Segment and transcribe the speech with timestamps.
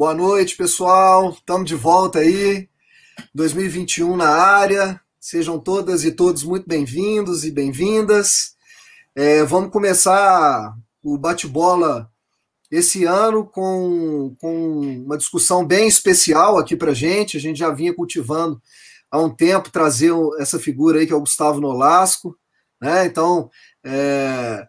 [0.00, 1.28] Boa noite, pessoal.
[1.28, 2.70] Estamos de volta aí.
[3.34, 4.98] 2021 na área.
[5.20, 8.56] Sejam todas e todos muito bem-vindos e bem-vindas.
[9.14, 12.10] É, vamos começar o bate-bola
[12.70, 17.36] esse ano com, com uma discussão bem especial aqui para gente.
[17.36, 18.58] A gente já vinha cultivando
[19.10, 22.34] há um tempo trazer essa figura aí que é o Gustavo Nolasco,
[22.80, 23.04] né?
[23.04, 23.50] Então,
[23.84, 24.66] é,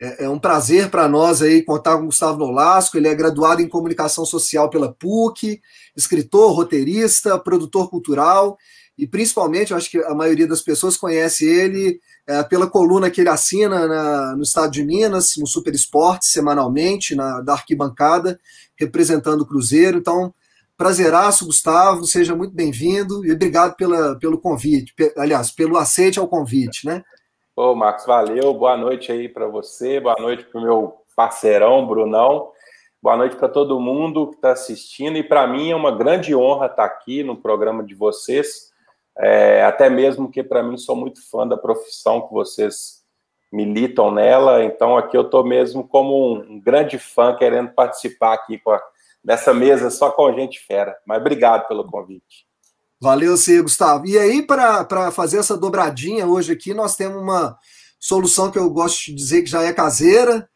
[0.00, 2.96] é, é um prazer para nós aí contar com o Gustavo Nolasco.
[2.96, 5.60] Ele é graduado em comunicação social pela PUC,
[5.96, 8.56] escritor, roteirista, produtor cultural
[9.00, 13.22] e principalmente, eu acho que a maioria das pessoas conhece ele é, pela coluna que
[13.22, 18.38] ele assina na, no Estado de Minas, no Super Esporte, semanalmente, na, da arquibancada,
[18.78, 19.96] representando o Cruzeiro.
[19.96, 20.34] Então,
[20.76, 26.84] prazeraço, Gustavo, seja muito bem-vindo e obrigado pela, pelo convite, aliás, pelo aceite ao convite,
[26.84, 27.02] né?
[27.62, 28.54] Ô, Marcos, valeu.
[28.54, 32.52] Boa noite aí para você, boa noite para o meu parceirão, Brunão.
[33.02, 35.18] Boa noite para todo mundo que está assistindo.
[35.18, 38.72] E para mim é uma grande honra estar tá aqui no programa de vocês.
[39.18, 43.04] É, até mesmo que para mim sou muito fã da profissão que vocês
[43.52, 44.64] militam nela.
[44.64, 48.82] Então aqui eu estou mesmo como um, grande fã querendo participar aqui a,
[49.22, 50.96] dessa mesa só com gente fera.
[51.04, 52.49] Mas obrigado pelo convite.
[53.02, 54.06] Valeu, sim, Gustavo.
[54.06, 57.56] E aí, para fazer essa dobradinha hoje aqui, nós temos uma
[57.98, 60.46] solução que eu gosto de dizer que já é caseira,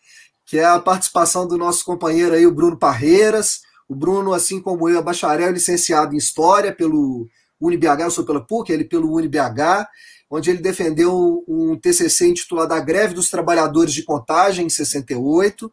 [0.44, 3.62] que é a participação do nosso companheiro aí, o Bruno Parreiras.
[3.88, 7.26] O Bruno, assim como eu, é bacharel licenciado em História pelo
[7.58, 9.88] UniBH, eu sou pela PUC, ele pelo UniBH,
[10.30, 15.72] onde ele defendeu um TCC intitulado A Greve dos Trabalhadores de Contagem, em 68.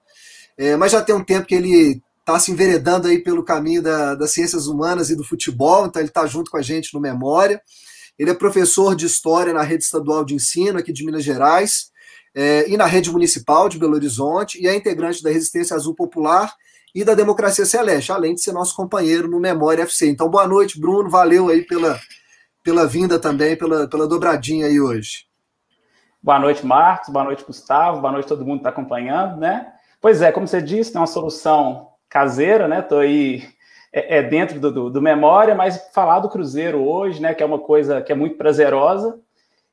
[0.58, 4.16] É, mas já tem um tempo que ele está se enveredando aí pelo caminho da,
[4.16, 7.62] das ciências humanas e do futebol, então ele está junto com a gente no Memória.
[8.18, 11.92] Ele é professor de História na rede estadual de ensino aqui de Minas Gerais
[12.34, 16.54] é, e na rede municipal de Belo Horizonte e é integrante da Resistência Azul Popular
[16.94, 20.10] e da Democracia Celeste, além de ser nosso companheiro no Memória FC.
[20.10, 22.00] Então, boa noite, Bruno, valeu aí pela,
[22.64, 25.26] pela vinda também, pela, pela dobradinha aí hoje.
[26.22, 29.74] Boa noite, Marcos, boa noite, Gustavo, boa noite todo mundo que está acompanhando, né?
[30.00, 32.82] Pois é, como você disse, tem uma solução caseira, né?
[32.82, 33.48] Estou aí
[33.92, 37.34] é, é dentro do, do, do, memória, mas falar do Cruzeiro hoje, né?
[37.34, 39.18] Que é uma coisa que é muito prazerosa.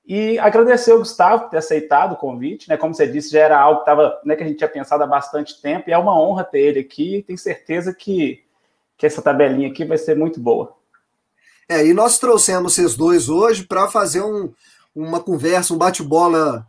[0.06, 2.76] E agradecer ao Gustavo por ter aceitado o convite, né?
[2.76, 5.06] Como você disse, já era algo que, tava, né, que a gente tinha pensado há
[5.06, 7.25] bastante tempo, e é uma honra ter ele aqui.
[7.26, 8.43] Tenho certeza que,
[8.97, 10.72] que essa tabelinha aqui vai ser muito boa.
[11.69, 14.50] É, e nós trouxemos vocês dois hoje para fazer um,
[14.94, 16.66] uma conversa, um bate-bola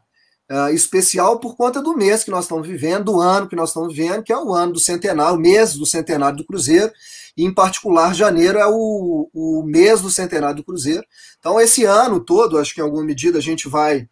[0.49, 3.93] uh, especial por conta do mês que nós estamos vivendo, do ano que nós estamos
[3.93, 6.91] vivendo, que é o ano do centenário, o mês do centenário do Cruzeiro,
[7.37, 11.05] e em particular janeiro é o, o mês do centenário do Cruzeiro.
[11.39, 14.09] Então, esse ano todo, acho que em alguma medida a gente vai,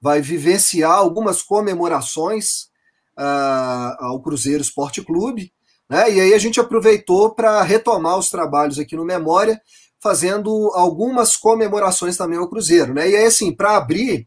[0.00, 2.70] vai vivenciar algumas comemorações
[3.18, 5.52] uh, ao Cruzeiro Esporte Clube,
[5.88, 6.10] né?
[6.10, 9.60] e aí a gente aproveitou para retomar os trabalhos aqui no Memória,
[10.02, 12.94] fazendo algumas comemorações também ao Cruzeiro.
[12.94, 13.10] Né?
[13.10, 14.26] E aí, assim, para abrir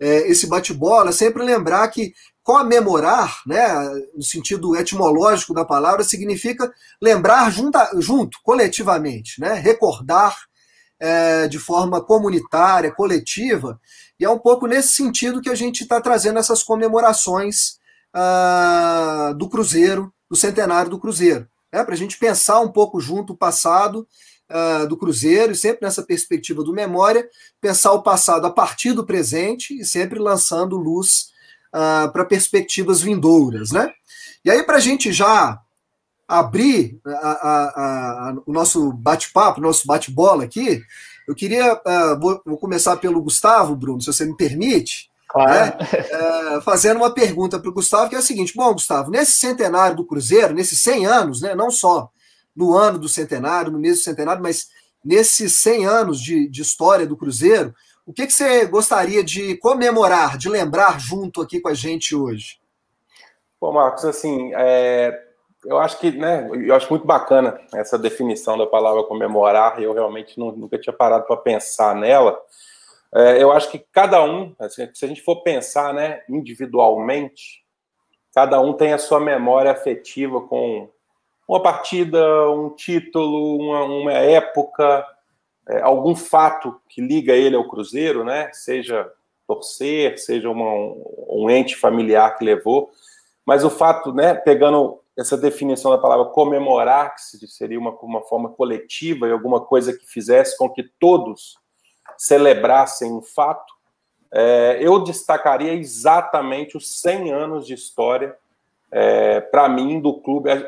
[0.00, 2.12] é, esse bate-bola, sempre lembrar que
[2.42, 3.66] comemorar, né,
[4.14, 10.36] no sentido etimológico da palavra, significa lembrar junta, junto, coletivamente, né, recordar
[11.00, 13.80] é, de forma comunitária, coletiva,
[14.18, 17.78] e é um pouco nesse sentido que a gente está trazendo essas comemorações
[18.14, 23.32] ah, do Cruzeiro, do centenário do Cruzeiro, né, para a gente pensar um pouco junto
[23.32, 24.06] o passado
[24.50, 27.28] uh, do Cruzeiro, e sempre nessa perspectiva do memória,
[27.60, 31.28] pensar o passado a partir do presente e sempre lançando luz
[31.74, 33.70] uh, para perspectivas vindouras.
[33.70, 33.92] Né?
[34.44, 35.58] E aí, para a gente já
[36.28, 40.82] abrir a, a, a, o nosso bate-papo, nosso bate-bola aqui,
[41.26, 41.74] eu queria.
[41.74, 45.10] Uh, vou, vou, começar pelo Gustavo, Bruno, se você me permite.
[45.28, 45.50] Claro.
[45.50, 45.76] Né?
[46.56, 49.96] Uh, fazendo uma pergunta para o Gustavo, que é a seguinte: bom, Gustavo, nesse centenário
[49.96, 52.10] do Cruzeiro, nesses 100 anos, né, não só
[52.56, 54.68] no ano do centenário, no mês do centenário, mas
[55.04, 57.74] nesses 100 anos de, de história do Cruzeiro,
[58.06, 62.60] o que, que você gostaria de comemorar, de lembrar junto aqui com a gente hoje?
[63.60, 65.26] Bom, Marcos, assim, é,
[65.64, 70.38] eu acho que, né, eu acho muito bacana essa definição da palavra comemorar, eu realmente
[70.38, 72.38] não, nunca tinha parado para pensar nela.
[73.14, 77.64] É, eu acho que cada um, assim, se a gente for pensar, né, individualmente,
[78.34, 80.88] cada um tem a sua memória afetiva com
[81.46, 85.06] uma partida, um título, uma, uma época,
[85.68, 88.50] é, algum fato que liga ele ao Cruzeiro, né?
[88.52, 89.10] Seja
[89.46, 90.72] torcer, seja uma,
[91.28, 92.90] um, ente familiar que levou,
[93.44, 94.34] mas o fato, né?
[94.34, 99.96] Pegando essa definição da palavra comemorar, que seria uma, uma forma coletiva e alguma coisa
[99.96, 101.58] que fizesse com que todos
[102.18, 103.72] celebrassem um fato,
[104.32, 108.36] é, eu destacaria exatamente os 100 anos de história
[108.90, 110.66] é, para mim, do clube, a,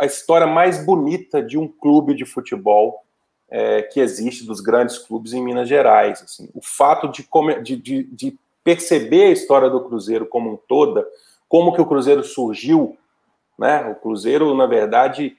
[0.00, 3.02] a, história mais bonita de um clube de futebol
[3.48, 6.22] é, que existe, dos grandes clubes em Minas Gerais.
[6.22, 6.48] Assim.
[6.54, 7.26] O fato de,
[7.76, 11.06] de, de, perceber a história do Cruzeiro como um toda,
[11.48, 12.96] como que o Cruzeiro surgiu,
[13.58, 13.86] né?
[13.90, 15.36] O Cruzeiro, na verdade,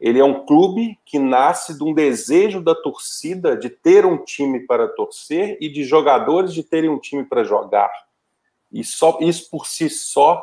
[0.00, 4.60] ele é um clube que nasce de um desejo da torcida de ter um time
[4.60, 7.90] para torcer e de jogadores de terem um time para jogar.
[8.72, 10.42] E só isso por si só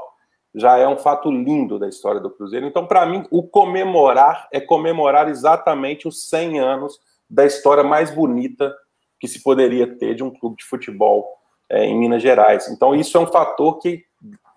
[0.53, 2.65] já é um fato lindo da história do Cruzeiro.
[2.65, 6.99] Então, para mim, o comemorar é comemorar exatamente os 100 anos
[7.29, 8.75] da história mais bonita
[9.19, 11.27] que se poderia ter de um clube de futebol
[11.69, 12.67] é, em Minas Gerais.
[12.69, 14.03] Então, isso é um fator que,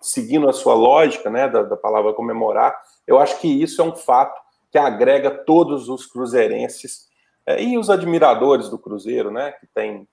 [0.01, 2.75] seguindo a sua lógica, né, da, da palavra comemorar,
[3.05, 4.41] eu acho que isso é um fato
[4.71, 7.07] que agrega todos os cruzeirenses
[7.45, 10.07] é, e os admiradores do Cruzeiro, né, que tem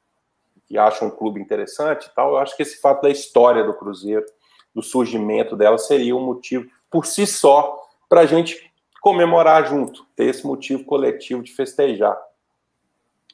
[0.66, 2.30] que acham um clube interessante e tal.
[2.30, 4.24] Eu acho que esse fato da história do Cruzeiro
[4.74, 8.70] do surgimento dela seria um motivo por si só para a gente
[9.00, 12.18] comemorar junto, ter esse motivo coletivo de festejar.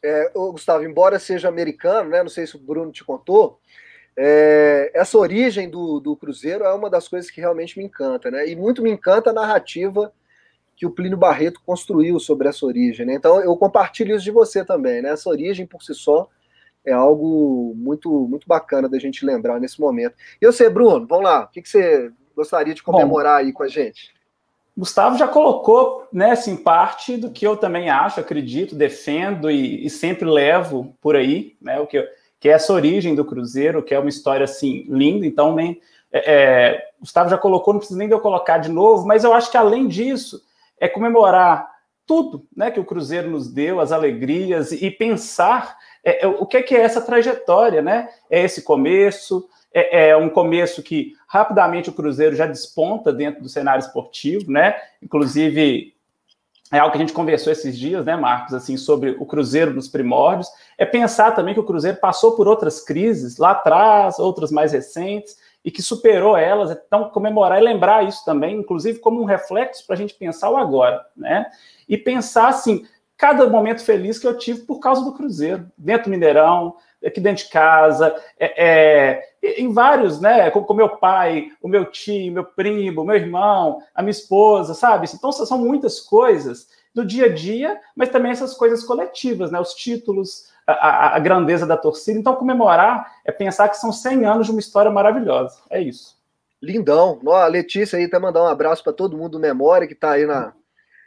[0.03, 3.59] É, Gustavo, embora seja americano, né, não sei se o Bruno te contou,
[4.17, 8.49] é, essa origem do, do Cruzeiro é uma das coisas que realmente me encanta, né?
[8.49, 10.11] E muito me encanta a narrativa
[10.75, 13.15] que o Plínio Barreto construiu sobre essa origem, né?
[13.15, 15.11] Então eu compartilho isso de você também, né?
[15.11, 16.31] Essa origem por si só
[16.87, 20.15] é algo muito muito bacana da gente lembrar nesse momento.
[20.41, 23.63] E você, Bruno, vamos lá, o que, que você gostaria de comemorar Bom, aí com
[23.63, 24.15] a gente?
[24.77, 29.89] Gustavo já colocou, né, assim, parte do que eu também acho, acredito, defendo e, e
[29.89, 32.07] sempre levo por aí, né, o que,
[32.39, 35.81] que é essa origem do Cruzeiro, que é uma história, assim, linda, então nem...
[36.13, 39.33] É, é, Gustavo já colocou, não precisa nem de eu colocar de novo, mas eu
[39.33, 40.43] acho que além disso,
[40.79, 41.69] é comemorar
[42.07, 46.57] tudo né, que o Cruzeiro nos deu, as alegrias, e pensar é, é, o que
[46.57, 48.09] é, que é essa trajetória, né?
[48.31, 53.49] É esse começo, é, é, um começo que rapidamente o Cruzeiro já desponta dentro do
[53.49, 54.77] cenário esportivo, né?
[55.03, 55.97] Inclusive,
[56.71, 59.89] é algo que a gente conversou esses dias, né, Marcos, assim, sobre o Cruzeiro nos
[59.89, 60.49] primórdios.
[60.79, 65.37] É pensar também que o Cruzeiro passou por outras crises lá atrás, outras mais recentes,
[65.65, 66.71] e que superou elas.
[66.71, 70.57] Então, comemorar e lembrar isso também, inclusive como um reflexo para a gente pensar o
[70.57, 71.47] agora, né?
[71.89, 72.87] E pensar assim,
[73.17, 77.45] cada momento feliz que eu tive por causa do Cruzeiro, dentro do Mineirão, aqui dentro
[77.45, 80.51] de casa, é, é, em vários, né?
[80.51, 85.07] Com, com meu pai, o meu tio, meu primo, meu irmão, a minha esposa, sabe?
[85.13, 89.61] Então são muitas coisas do dia a dia, mas também essas coisas coletivas, né?
[89.61, 92.19] Os títulos, a, a, grandeza da torcida.
[92.19, 95.59] Então, comemorar é pensar que são 100 anos de uma história maravilhosa.
[95.71, 96.17] É isso.
[96.61, 97.21] Lindão.
[97.25, 100.13] Ó, a Letícia aí até mandar um abraço para todo mundo do Memória que está
[100.13, 100.55] aí na,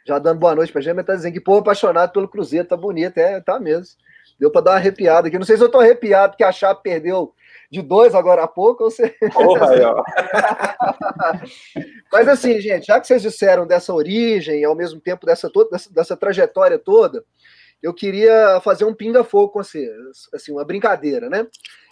[0.06, 2.76] já dando boa noite pra gente, mas tá dizendo que povo apaixonado pelo Cruzeiro, tá
[2.76, 3.96] bonito, é, tá mesmo.
[4.38, 5.38] Deu para dar uma arrepiada aqui.
[5.38, 7.34] Não sei se eu tô arrepiado porque a Chape perdeu
[7.70, 9.06] de dois agora há pouco, ou se...
[9.32, 10.02] Porra, aí, ó.
[12.10, 15.92] Mas assim, gente, já que vocês disseram dessa origem, ao mesmo tempo dessa, toda, dessa,
[15.92, 17.22] dessa trajetória toda,
[17.82, 19.90] eu queria fazer um pinga-fogo com vocês,
[20.34, 21.46] assim, uma brincadeira, né?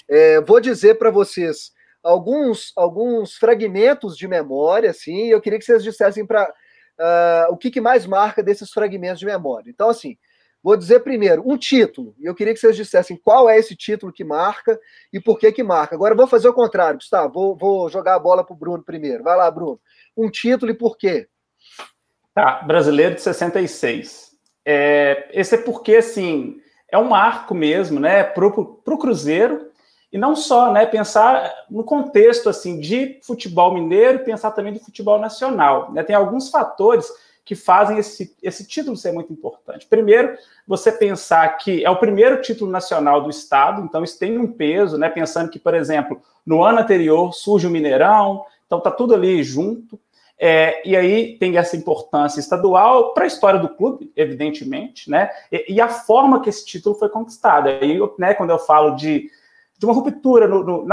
[0.09, 1.73] É, vou dizer para vocês
[2.03, 6.53] alguns, alguns fragmentos de memória, assim, e eu queria que vocês dissessem para
[6.99, 9.71] uh, o que, que mais marca desses fragmentos de memória.
[9.71, 10.17] Então, assim,
[10.63, 14.13] vou dizer primeiro um título, e eu queria que vocês dissessem qual é esse título
[14.13, 14.79] que marca
[15.13, 15.95] e por que que marca.
[15.95, 19.23] Agora vou fazer o contrário, Gustavo, vou, vou jogar a bola para o Bruno primeiro.
[19.23, 19.81] Vai lá, Bruno.
[20.17, 21.29] Um título e por quê?
[22.35, 24.29] Tá, brasileiro de 66.
[24.65, 29.68] É, esse é porque, assim, é um marco mesmo, né, para o Cruzeiro,
[30.13, 35.19] e não só, né, pensar no contexto assim de futebol mineiro pensar também do futebol
[35.19, 35.93] nacional.
[35.93, 36.03] Né?
[36.03, 37.07] Tem alguns fatores
[37.49, 39.87] que fazem esse, esse título ser muito importante.
[39.87, 40.37] Primeiro,
[40.67, 44.99] você pensar que é o primeiro título nacional do Estado, então isso tem um peso,
[44.99, 45.09] né?
[45.09, 49.99] Pensando que, por exemplo, no ano anterior surge o Mineirão, então tá tudo ali junto.
[50.39, 55.31] É, e aí tem essa importância estadual para a história do clube, evidentemente, né?
[55.51, 57.71] E, e, a forma que esse título foi conquistado.
[57.71, 59.31] Aí, né, quando eu falo de
[59.79, 60.87] de uma ruptura no, no,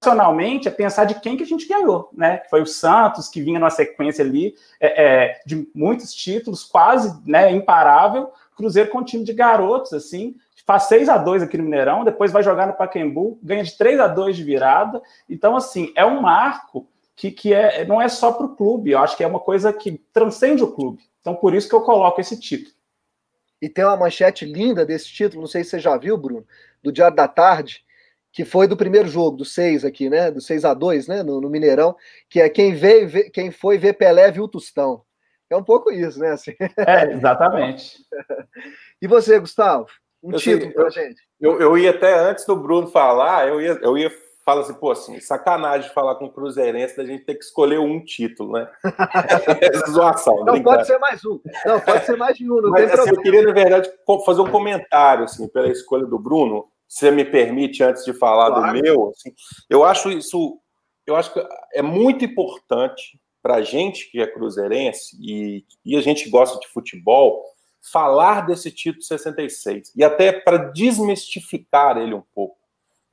[0.00, 2.42] nacionalmente é pensar de quem que a gente ganhou, né?
[2.48, 7.50] Foi o Santos, que vinha numa sequência ali é, é, de muitos títulos, quase né,
[7.52, 8.30] imparável.
[8.56, 10.36] Cruzeiro com um time de garotos, assim,
[10.70, 13.98] faz 6 a 2 aqui no Mineirão, depois vai jogar no Pacaembu, ganha de 3
[13.98, 15.02] a 2 de virada.
[15.28, 16.86] Então, assim, é um marco
[17.16, 19.72] que, que é, não é só para o clube, eu acho que é uma coisa
[19.72, 21.02] que transcende o clube.
[21.20, 22.72] Então, por isso que eu coloco esse título.
[23.60, 26.46] E tem uma manchete linda desse título, não sei se você já viu, Bruno,
[26.82, 27.84] do Diário da Tarde,
[28.32, 30.30] que foi do primeiro jogo, do 6 aqui, né?
[30.30, 31.22] Do 6 a 2 né?
[31.22, 31.96] No, no, Mineirão,
[32.28, 35.02] que é quem veio, quem foi ver Pelé viu o Tostão.
[35.48, 36.30] É um pouco isso, né?
[36.30, 36.54] Assim.
[36.76, 37.98] É, exatamente.
[39.02, 39.86] e você, Gustavo?
[40.22, 41.20] Um eu título para gente.
[41.40, 44.10] Eu, eu ia até antes do Bruno falar, eu ia, eu ia
[44.44, 48.04] fala assim, pô, assim, sacanagem falar com o Cruzeirense da gente ter que escolher um
[48.04, 48.68] título, né?
[49.60, 50.44] é zoação.
[50.44, 51.40] Não, pode ser mais um.
[51.64, 53.90] Não, pode ser mais de um, não Mas, assim, Eu queria, na verdade,
[54.24, 58.76] fazer um comentário, assim, pela escolha do Bruno, você me permite, antes de falar claro.
[58.76, 59.32] do meu, assim,
[59.70, 60.60] eu acho isso,
[61.06, 61.40] eu acho que
[61.72, 66.66] é muito importante para a gente que é cruzeirense e, e a gente gosta de
[66.66, 67.44] futebol,
[67.80, 72.58] falar desse título 66 e até para desmistificar ele um pouco.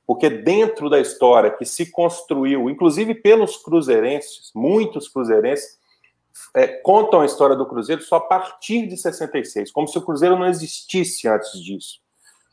[0.04, 5.78] Porque dentro da história que se construiu, inclusive pelos cruzeirenses, muitos cruzeirenses
[6.54, 10.36] é, contam a história do Cruzeiro só a partir de 66, como se o Cruzeiro
[10.36, 12.00] não existisse antes disso.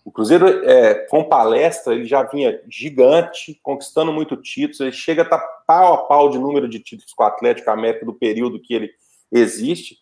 [0.06, 5.26] O Cruzeiro, é, com palestra, ele já vinha gigante, conquistando muito títulos, ele chega a
[5.26, 8.76] estar pau a pau de número de títulos com o Atlético América do período que
[8.76, 8.92] ele
[9.32, 9.98] existe,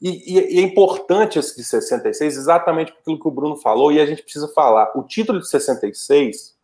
[0.00, 4.00] e, e, e, é importante esse de 66 exatamente aquilo que o Bruno falou, e
[4.00, 4.92] a gente precisa falar.
[4.94, 6.54] O título de 66,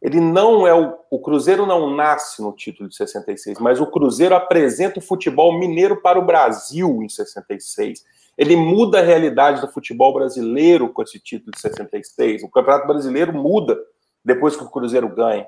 [0.00, 0.98] ele não é o.
[1.08, 6.00] O Cruzeiro não nasce no título de 66, mas o Cruzeiro apresenta o futebol mineiro
[6.00, 8.04] para o Brasil em 66.
[8.36, 12.42] Ele muda a realidade do futebol brasileiro com esse título de 66.
[12.42, 13.78] O Campeonato Brasileiro muda
[14.24, 15.46] depois que o Cruzeiro ganha.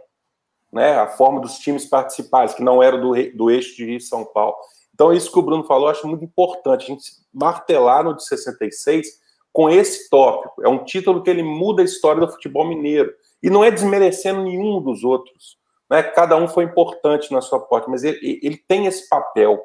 [0.73, 0.97] Né?
[0.97, 4.57] A forma dos times participares, que não era do, do eixo de São Paulo.
[4.93, 6.85] Então, isso que o Bruno falou, eu acho muito importante.
[6.85, 10.63] A gente martelar no de 66 com esse tópico.
[10.63, 13.13] É um título que ele muda a história do futebol mineiro.
[13.43, 15.57] E não é desmerecendo nenhum dos outros.
[15.89, 16.03] Né?
[16.03, 19.65] Cada um foi importante na sua porta, mas ele, ele tem esse papel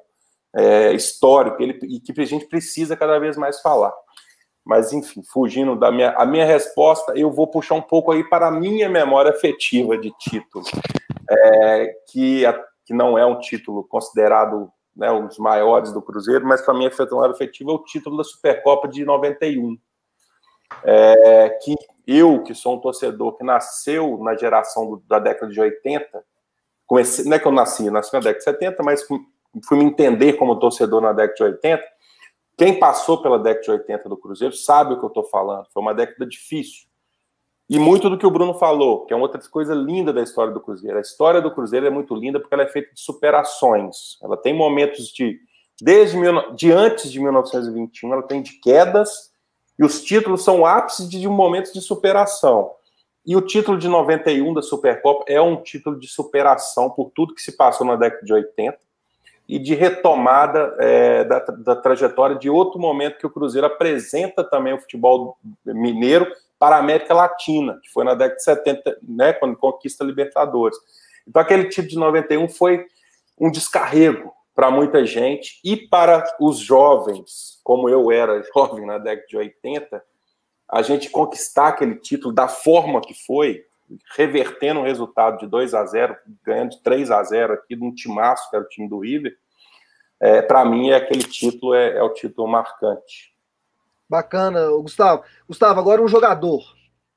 [0.55, 3.93] é, histórico ele, e que a gente precisa cada vez mais falar.
[4.65, 8.47] Mas, enfim, fugindo da minha, a minha resposta, eu vou puxar um pouco aí para
[8.47, 10.65] a minha memória afetiva de título,
[11.29, 12.53] é, que, a,
[12.85, 16.85] que não é um título considerado né, um dos maiores do Cruzeiro, mas para mim
[16.85, 19.77] a memória afetiva é o título da Supercopa de 91.
[20.83, 21.75] É, que
[22.05, 26.23] eu, que sou um torcedor que nasceu na geração do, da década de 80,
[26.85, 29.03] comecei, não é que eu nasci, eu nasci na década de 70, mas
[29.67, 31.83] fui me entender como torcedor na década de 80.
[32.57, 35.65] Quem passou pela década de 80 do Cruzeiro sabe o que eu estou falando.
[35.73, 36.87] Foi uma década difícil.
[37.69, 40.59] E muito do que o Bruno falou, que é outra coisa linda da história do
[40.59, 40.97] Cruzeiro.
[40.97, 44.17] A história do Cruzeiro é muito linda porque ela é feita de superações.
[44.21, 45.39] Ela tem momentos de.
[45.81, 46.17] Desde
[46.55, 49.31] de antes de 1921, ela tem de quedas,
[49.77, 52.71] e os títulos são ápices de, de momentos de superação.
[53.25, 57.41] E o título de 91 da Supercopa é um título de superação por tudo que
[57.41, 58.77] se passou na década de 80
[59.49, 64.73] e de retomada é, da, da, trajetória de outro momento que o Cruzeiro apresenta também
[64.75, 66.27] o futebol mineiro
[66.59, 70.77] para a América Latina, que foi na década de 70, né, quando conquista a Libertadores.
[71.27, 72.85] Então, aquele título de 91 foi
[73.39, 79.25] um descarrego para muita gente e para os jovens, como eu era jovem na década
[79.27, 80.03] de 80,
[80.69, 83.63] a gente conquistar aquele título da forma que foi,
[84.15, 87.93] revertendo o resultado de 2 a 0 ganhando de 3 a 0 aqui de um
[87.93, 89.35] timaço, que era o time do River,
[90.19, 93.33] é, para mim, é aquele título é, é, o título marcante.
[94.09, 95.23] Bacana, Gustavo.
[95.47, 96.61] Gustavo, agora um jogador,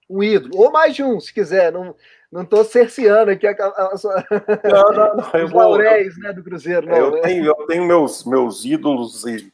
[0.08, 1.72] um ídolo, ou mais de um, se quiser.
[1.72, 1.94] Não
[2.32, 4.24] não estou cerceando aqui a, a, a sua...
[4.64, 6.86] não, não, não, os lauréis né, do Cruzeiro.
[6.86, 7.20] Não, eu, né?
[7.20, 9.52] tenho, eu tenho meus, meus ídolos, e,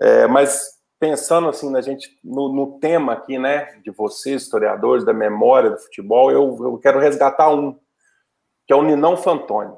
[0.00, 5.12] é, mas pensando assim na gente no, no, tema aqui, né, de vocês, historiadores da
[5.12, 7.78] memória do futebol, eu, eu quero resgatar um,
[8.66, 9.76] que é o Ninão Fantoni,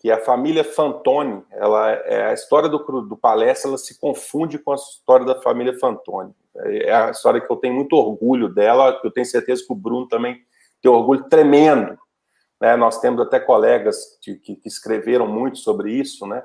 [0.00, 4.72] que a família Fantoni, ela é a história do, do palestra, ela se confunde com
[4.72, 6.34] a história da família Fantoni.
[6.56, 9.76] É a história que eu tenho muito orgulho dela, que eu tenho certeza que o
[9.76, 10.40] Bruno também
[10.82, 11.96] tem orgulho tremendo.
[12.60, 12.74] Né?
[12.76, 16.42] Nós temos até colegas que, que, que escreveram muito sobre isso, né?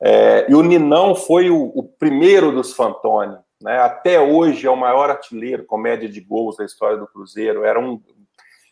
[0.00, 3.36] É, e o Ninão foi o, o primeiro dos Fantoni.
[3.60, 3.78] Né?
[3.78, 7.64] Até hoje é o maior artilheiro com média de gols da história do Cruzeiro.
[7.64, 8.00] Era um,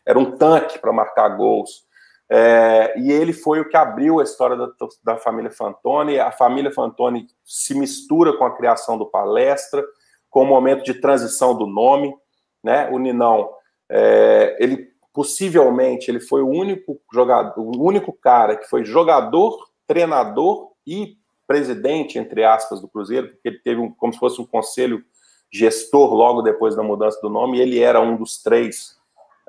[0.04, 1.85] era um tanque para marcar gols.
[2.28, 4.68] É, e ele foi o que abriu a história da,
[5.02, 6.18] da, família Fantoni.
[6.18, 9.85] A família Fantoni se mistura com a criação do palestra,
[10.30, 12.14] com o momento de transição do nome.
[12.62, 12.88] Né?
[12.90, 13.49] O Ninão,
[13.88, 19.56] é, ele possivelmente ele foi o único jogador, o único cara que foi jogador,
[19.87, 21.16] treinador e
[21.47, 25.05] presidente, entre aspas, do Cruzeiro, porque ele teve um, como se fosse um conselho
[25.50, 28.97] gestor logo depois da mudança do nome, ele era um dos três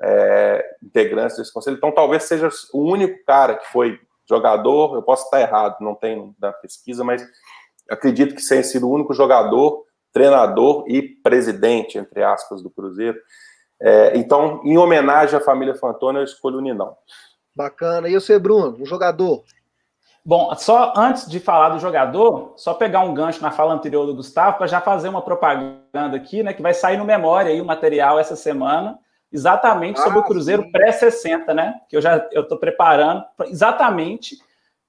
[0.00, 1.76] é, integrantes desse conselho.
[1.76, 4.94] Então, talvez seja o único cara que foi jogador.
[4.94, 7.26] Eu posso estar errado, não tem da pesquisa, mas
[7.90, 13.18] acredito que tenha sido o único jogador, treinador e presidente, entre aspas, do Cruzeiro.
[13.80, 16.96] É, então, em homenagem à família Fantoni, eu escolho o Ninão.
[17.54, 18.08] Bacana.
[18.08, 19.42] E você, Bruno, um jogador?
[20.28, 24.14] Bom, só antes de falar do jogador, só pegar um gancho na fala anterior do
[24.14, 26.52] Gustavo para já fazer uma propaganda aqui, né?
[26.52, 28.98] Que vai sair no Memória aí o material essa semana
[29.32, 31.80] exatamente sobre ah, o Cruzeiro pré-60, né?
[31.88, 34.36] Que eu já eu estou preparando exatamente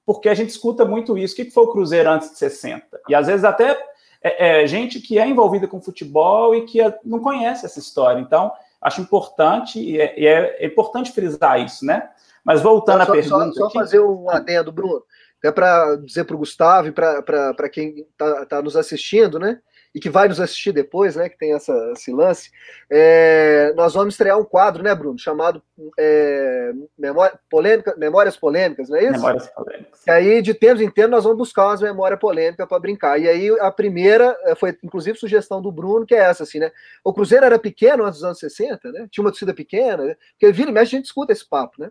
[0.05, 1.35] porque a gente escuta muito isso.
[1.35, 2.99] O que foi o Cruzeiro antes de 60?
[3.07, 3.81] E às vezes até
[4.21, 8.19] é, é gente que é envolvida com futebol e que é, não conhece essa história.
[8.19, 12.09] Então, acho importante, e é, e é importante frisar isso, né?
[12.43, 13.53] Mas voltando só, à pergunta.
[13.53, 15.01] Só, só fazer um adendo, Bruno.
[15.43, 19.59] É para dizer para o Gustavo e para quem está tá nos assistindo, né?
[19.93, 21.29] e que vai nos assistir depois, né?
[21.29, 22.51] Que tem essa, esse lance.
[22.89, 25.17] É, nós vamos estrear um quadro, né, Bruno?
[25.17, 25.63] Chamado
[25.97, 29.13] é, Memória, Polêmica, Memórias Polêmicas, não é isso?
[29.13, 30.05] Memórias Polêmicas.
[30.05, 33.19] E aí, de tempos em tempos, nós vamos buscar umas memórias polêmicas para brincar.
[33.19, 36.71] E aí, a primeira é, foi, inclusive, sugestão do Bruno, que é essa, assim, né?
[37.03, 39.07] O Cruzeiro era pequeno antes dos anos 60, né?
[39.09, 40.15] Tinha uma torcida pequena, né?
[40.31, 41.89] Porque vira e mexe, a gente escuta esse papo, né?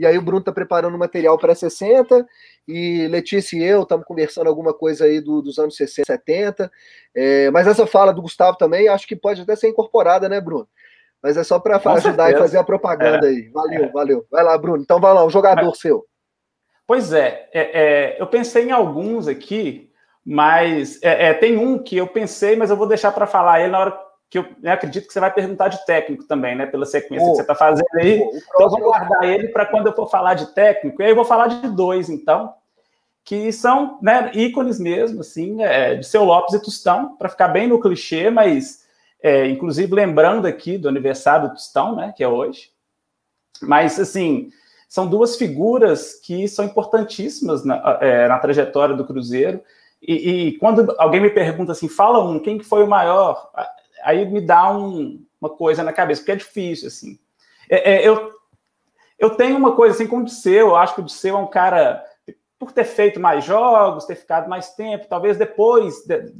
[0.00, 2.26] E aí o Bruno está preparando material para 60
[2.66, 6.72] e Letícia e eu estamos conversando alguma coisa aí do, dos anos 60, 70.
[7.14, 10.66] É, mas essa fala do Gustavo também acho que pode até ser incorporada, né, Bruno?
[11.22, 12.30] Mas é só para ajudar certeza.
[12.30, 13.50] e fazer a propaganda é, aí.
[13.50, 13.88] Valeu, é.
[13.90, 14.26] valeu.
[14.30, 14.82] Vai lá, Bruno.
[14.82, 16.06] Então vai lá, um jogador mas, seu.
[16.86, 19.90] Pois é, é, é, eu pensei em alguns aqui,
[20.24, 23.80] mas é, tem um que eu pensei, mas eu vou deixar para falar ele na
[23.80, 26.64] hora que eu né, acredito que você vai perguntar de técnico também, né?
[26.64, 28.20] Pela sequência oh, que você está fazendo aí.
[28.22, 31.02] Oh, então, eu vou guardar ele para quando eu for falar de técnico.
[31.02, 32.54] E aí eu vou falar de dois, então,
[33.24, 37.66] que são né, ícones mesmo, assim, é, de seu Lopes e Tostão, para ficar bem
[37.66, 38.84] no clichê, mas,
[39.20, 42.14] é, inclusive, lembrando aqui do aniversário do Tostão, né?
[42.16, 42.70] Que é hoje.
[43.60, 44.48] Mas, assim,
[44.88, 49.60] são duas figuras que são importantíssimas na, é, na trajetória do Cruzeiro.
[50.00, 53.50] E, e, quando alguém me pergunta assim, fala um, quem que foi o maior?
[54.02, 57.18] Aí me dá um, uma coisa na cabeça, porque é difícil, assim.
[57.68, 58.32] É, é, eu,
[59.18, 61.46] eu tenho uma coisa assim com o Disseu, eu acho que o Disseu é um
[61.46, 62.04] cara,
[62.58, 66.32] por ter feito mais jogos, ter ficado mais tempo, talvez depois de,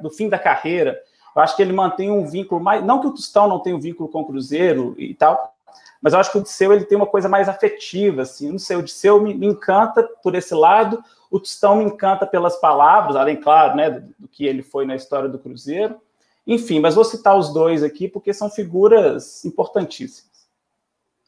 [0.00, 0.98] do fim da carreira,
[1.36, 2.84] eu acho que ele mantém um vínculo mais.
[2.84, 5.54] Não que o Tostão não tenha um vínculo com o Cruzeiro e tal,
[6.00, 8.50] mas eu acho que o Disseu ele tem uma coisa mais afetiva, assim.
[8.50, 12.56] Não sei, o Disseu me, me encanta por esse lado, o Tostão me encanta pelas
[12.56, 16.00] palavras, além, claro, né, do, do que ele foi na história do Cruzeiro.
[16.48, 20.26] Enfim, mas vou citar os dois aqui porque são figuras importantíssimas.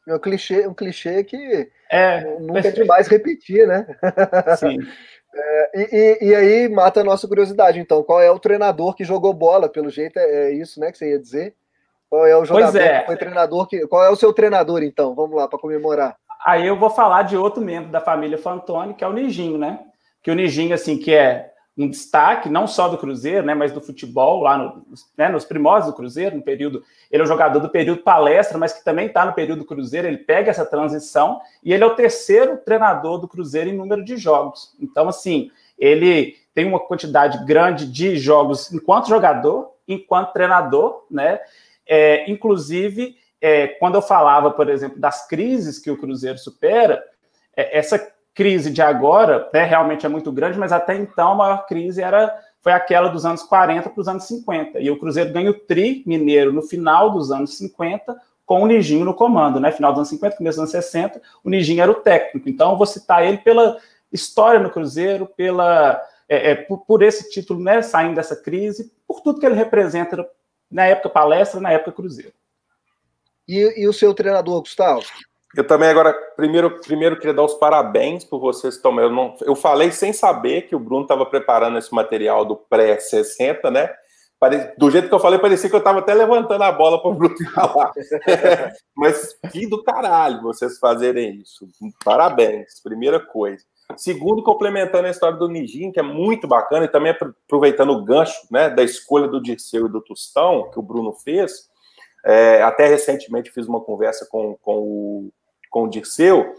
[0.07, 3.85] É um clichê, um clichê que é, nunca é demais repetir, né?
[4.57, 4.79] Sim.
[5.33, 7.79] É, e, e, aí mata a nossa curiosidade.
[7.79, 9.69] Então, qual é o treinador que jogou bola?
[9.69, 10.91] Pelo jeito é, é isso, né?
[10.91, 11.55] Que você ia dizer.
[12.09, 12.99] Qual é o jogador é.
[12.99, 13.65] que foi treinador?
[13.65, 15.15] Que, qual é o seu treinador, então?
[15.15, 16.17] Vamos lá para comemorar.
[16.45, 19.79] Aí eu vou falar de outro membro da família Fantoni, que é o Nijinho, né?
[20.21, 23.81] Que o Nijinho, assim, que é um destaque, não só do Cruzeiro, né, mas do
[23.81, 24.85] futebol, lá no,
[25.17, 26.83] né, nos primórdios do Cruzeiro, no período.
[27.09, 30.07] Ele é um jogador do período palestra, mas que também está no período do Cruzeiro,
[30.07, 34.17] ele pega essa transição e ele é o terceiro treinador do Cruzeiro em número de
[34.17, 34.75] jogos.
[34.79, 41.39] Então, assim, ele tem uma quantidade grande de jogos enquanto jogador, enquanto treinador, né?
[41.87, 47.03] É, inclusive, é, quando eu falava, por exemplo, das crises que o Cruzeiro supera,
[47.55, 47.97] é, essa
[48.33, 52.33] crise de agora né, realmente é muito grande, mas até então a maior crise era
[52.61, 54.79] foi aquela dos anos 40 para os anos 50.
[54.79, 58.15] E o Cruzeiro ganha o tri mineiro no final dos anos 50,
[58.45, 59.71] com o Nijinho no comando, né?
[59.71, 62.47] Final dos anos 50, começo dos anos 60, o Nijinho era o técnico.
[62.47, 63.77] Então, eu vou citar ele pela
[64.11, 67.81] história no Cruzeiro, pela é, é, por, por, esse título, né?
[67.81, 70.23] Saindo dessa crise, por tudo que ele representa
[70.69, 72.33] na época palestra, na época Cruzeiro.
[73.47, 75.03] E, e o seu treinador, Gustavo?
[75.55, 79.05] Eu também agora, primeiro, primeiro queria dar os parabéns por vocês também.
[79.05, 83.69] Eu, não, eu falei sem saber que o Bruno estava preparando esse material do pré-60,
[83.69, 83.93] né?
[84.75, 87.13] Do jeito que eu falei, parecia que eu estava até levantando a bola para o
[87.13, 87.91] Bruno falar.
[88.97, 91.67] Mas que do caralho vocês fazerem isso.
[92.03, 93.63] Parabéns, primeira coisa.
[93.97, 98.47] Segundo, complementando a história do Nijin, que é muito bacana, e também aproveitando o gancho
[98.49, 101.69] né, da escolha do Dirceu e do Tostão, que o Bruno fez,
[102.25, 105.33] é, até recentemente fiz uma conversa com, com o
[105.71, 106.53] com o Dirceu,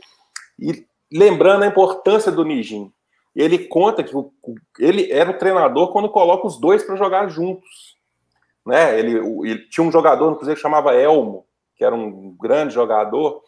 [0.59, 2.91] e lembrando a importância do Nijin.
[3.37, 4.13] Ele conta que
[4.79, 7.97] ele era o treinador quando coloca os dois para jogar juntos.
[8.67, 8.99] Né?
[8.99, 11.47] Ele, ele, tinha um jogador, inclusive, que chamava Elmo,
[11.77, 13.43] que era um grande jogador,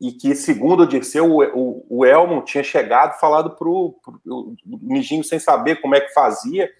[0.00, 3.94] e que, segundo o Dirceu, o, o, o Elmo tinha chegado falado para o
[4.64, 6.70] Nijinho sem saber como é que fazia.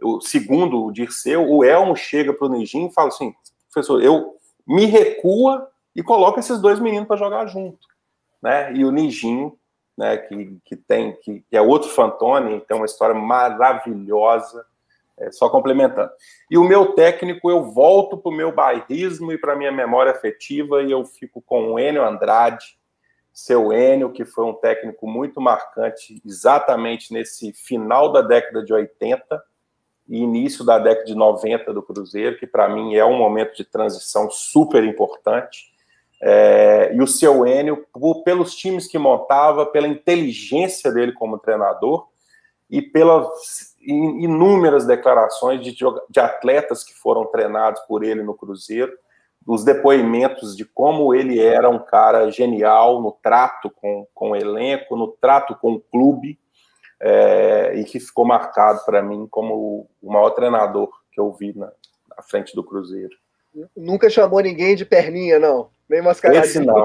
[0.00, 3.34] O, segundo o Dirceu, o Elmo chega para o Nijinho e fala assim:
[3.72, 7.78] professor, eu me recua e coloca esses dois meninos para jogar junto,
[8.40, 8.72] né?
[8.74, 9.58] E o Nijinho,
[9.96, 14.66] né, que, que tem que, que é outro Fantoni, tem uma história maravilhosa,
[15.18, 16.10] é, só complementando.
[16.50, 20.82] E o meu técnico, eu volto para o meu bairrismo e para minha memória afetiva
[20.82, 22.78] e eu fico com o Enio Andrade,
[23.32, 29.42] seu Enio, que foi um técnico muito marcante exatamente nesse final da década de 80,
[30.08, 33.64] e início da década de 90 do Cruzeiro, que para mim é um momento de
[33.64, 35.72] transição super importante.
[36.22, 37.86] É, e o seu Enio,
[38.24, 42.06] pelos times que montava, pela inteligência dele como treinador
[42.70, 43.28] e pelas
[43.80, 45.76] inúmeras declarações de,
[46.10, 48.92] de atletas que foram treinados por ele no Cruzeiro,
[49.46, 54.96] os depoimentos de como ele era um cara genial no trato com, com o elenco,
[54.96, 56.36] no trato com o clube,
[57.00, 61.66] é, e que ficou marcado para mim como o maior treinador que eu vi na,
[61.66, 63.14] na, frente do Cruzeiro.
[63.76, 65.68] Nunca chamou ninguém de perninha, não?
[65.88, 66.44] Nem mascaradinho.
[66.44, 66.84] Esse não.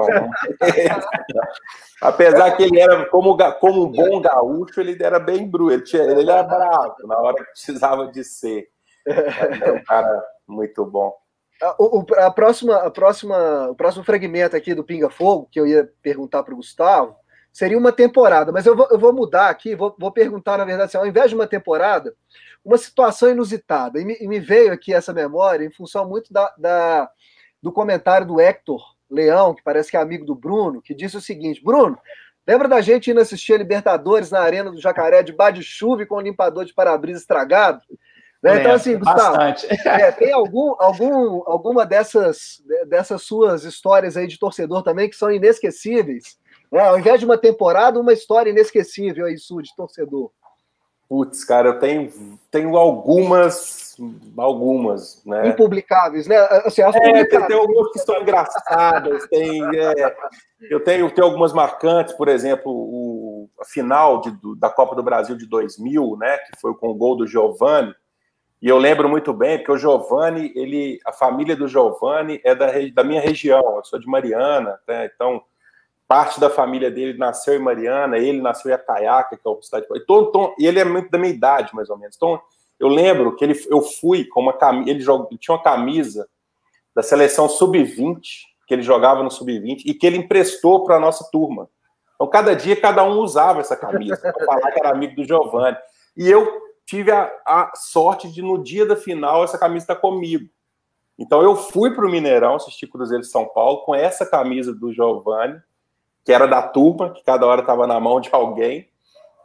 [2.00, 6.02] Apesar que ele era, como, como um bom gaúcho, ele era bem bruto, ele, tinha,
[6.02, 8.68] ele era bravo na hora que precisava de ser.
[9.06, 11.14] Era um cara muito bom.
[11.60, 15.66] A, o, a próxima, a próxima, o próximo fragmento aqui do Pinga Fogo, que eu
[15.66, 17.16] ia perguntar para o Gustavo,
[17.52, 20.88] seria uma temporada, mas eu vou, eu vou mudar aqui, vou, vou perguntar, na verdade,
[20.88, 22.14] assim, ao invés de uma temporada,
[22.64, 24.00] uma situação inusitada.
[24.00, 27.10] E me, e me veio aqui essa memória em função muito da, da,
[27.62, 31.20] do comentário do Hector Leão, que parece que é amigo do Bruno, que disse o
[31.20, 31.98] seguinte: Bruno,
[32.46, 36.02] lembra da gente indo assistir a Libertadores na Arena do Jacaré de bar de chuva
[36.02, 37.80] e com o limpador de para-brisa estragado?
[38.42, 38.60] Né?
[38.60, 39.36] Então, assim, Gustavo,
[39.86, 45.30] é, tem algum, algum, alguma dessas, dessas suas histórias aí de torcedor também que são
[45.30, 46.36] inesquecíveis?
[46.72, 50.32] É, ao invés de uma temporada, uma história inesquecível aí sua de torcedor.
[51.12, 52.10] Putz, cara, eu tenho,
[52.50, 53.94] tenho algumas,
[54.34, 55.48] algumas, né?
[55.48, 56.38] Impublicáveis, né?
[56.64, 60.16] Assim, é, tem, tem algumas que são engraçadas, tem, é,
[60.70, 65.02] eu tenho, tenho algumas marcantes, por exemplo, o, a final de, do, da Copa do
[65.02, 66.38] Brasil de 2000, né?
[66.38, 67.94] Que foi com o gol do Giovani,
[68.62, 72.68] e eu lembro muito bem, porque o Giovani, ele, a família do Giovani é da,
[72.94, 75.10] da minha região, eu sou de Mariana, né?
[75.14, 75.42] então
[76.12, 79.86] parte da família dele nasceu em Mariana, ele nasceu em Ataiaca, que é uma cidade.
[79.96, 82.14] Então, então, e ele é muito da minha idade, mais ou menos.
[82.16, 82.38] Então,
[82.78, 86.28] eu lembro que ele, eu fui com uma camisa, ele, ele tinha uma camisa
[86.94, 88.20] da seleção sub-20,
[88.66, 91.66] que ele jogava no sub-20, e que ele emprestou para a nossa turma.
[92.14, 95.78] Então, cada dia, cada um usava essa camisa, para falar que era amigo do Giovanni.
[96.14, 100.00] E eu tive a, a sorte de, no dia da final, essa camisa estar tá
[100.02, 100.46] comigo.
[101.18, 104.92] Então, eu fui para o Mineirão assistir Cruzeiro de São Paulo com essa camisa do
[104.92, 105.58] Giovanni,
[106.24, 108.88] que era da turma, que cada hora estava na mão de alguém,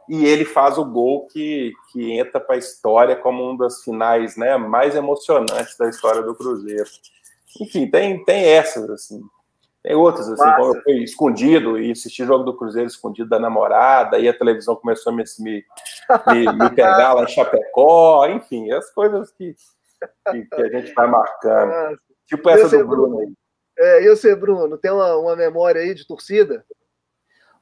[0.08, 4.36] e ele faz o gol que, que entra para a história como um dos finais
[4.36, 6.88] né, mais emocionantes da história do Cruzeiro.
[7.60, 9.20] Enfim, tem, tem essas, assim.
[9.82, 14.18] Tem outras, assim, como eu fui escondido e assisti jogo do Cruzeiro escondido da namorada,
[14.18, 15.64] e a televisão começou a me, me,
[16.52, 19.54] me pegar lá em Chapecó, enfim, as coisas que,
[20.30, 21.98] que, que a gente vai marcando.
[22.26, 23.32] Tipo essa do Bruno aí.
[23.78, 26.64] É, e você, Bruno, tem uma, uma memória aí de torcida?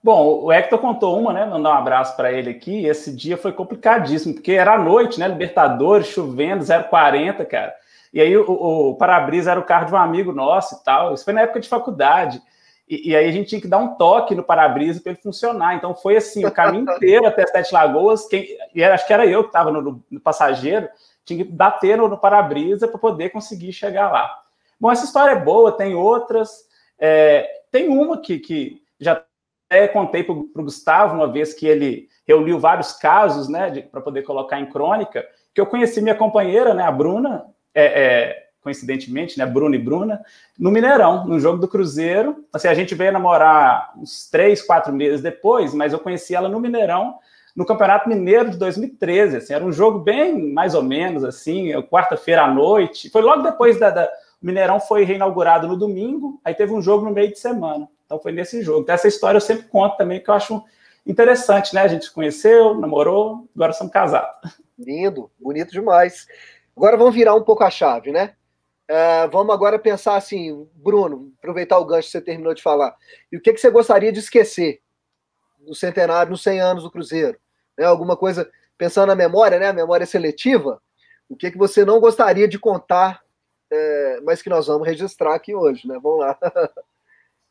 [0.02, 1.44] Bom, o Hector contou uma, né?
[1.44, 2.86] Mandar um abraço para ele aqui.
[2.86, 5.26] Esse dia foi complicadíssimo, porque era à noite, né?
[5.26, 7.74] Libertadores, chovendo, 040, cara.
[8.12, 11.12] E aí o, o para-brisa era o carro de um amigo nosso e tal.
[11.12, 12.40] Isso foi na época de faculdade.
[12.88, 15.74] E, e aí a gente tinha que dar um toque no para-brisa para ele funcionar.
[15.74, 18.26] Então foi assim, o caminho inteiro até Sete Lagoas.
[18.26, 20.88] Quem, e era, acho que era eu que estava no, no, passageiro,
[21.24, 24.45] tinha que bater no, no para-brisa para poder conseguir chegar lá.
[24.78, 26.64] Bom, essa história é boa, tem outras.
[26.98, 29.22] É, tem uma que, que já
[29.68, 34.22] até contei para o Gustavo uma vez que ele reuniu vários casos, né, para poder
[34.22, 39.46] colocar em crônica, que eu conheci minha companheira, né, a Bruna, é, é, coincidentemente, né,
[39.46, 40.20] Bruna e Bruna,
[40.58, 42.44] no Mineirão, no jogo do Cruzeiro.
[42.52, 46.60] Assim, a gente veio namorar uns três, quatro meses depois, mas eu conheci ela no
[46.60, 47.18] Mineirão,
[47.54, 49.36] no Campeonato Mineiro de 2013.
[49.36, 53.08] Assim, era um jogo bem mais ou menos assim, quarta-feira à noite.
[53.08, 54.10] Foi logo depois da, da
[54.42, 57.88] o Mineirão foi reinaugurado no domingo, aí teve um jogo no meio de semana.
[58.04, 58.82] Então foi nesse jogo.
[58.82, 60.62] Então, essa história eu sempre conto também, que eu acho
[61.04, 61.82] interessante, né?
[61.82, 64.52] A gente se conheceu, namorou, agora somos casados.
[64.78, 66.26] Lindo, bonito demais.
[66.76, 68.34] Agora vamos virar um pouco a chave, né?
[68.88, 72.94] Uh, vamos agora pensar assim, Bruno, aproveitar o gancho que você terminou de falar.
[73.32, 74.80] E o que, que você gostaria de esquecer
[75.60, 77.36] no centenário, nos 100 anos do Cruzeiro?
[77.76, 77.84] Né?
[77.84, 79.68] Alguma coisa, pensando na memória, né?
[79.68, 80.80] A memória seletiva.
[81.28, 83.22] O que, que você não gostaria de contar
[83.70, 85.98] é, mas que nós vamos registrar aqui hoje, né?
[86.02, 86.38] Vamos lá.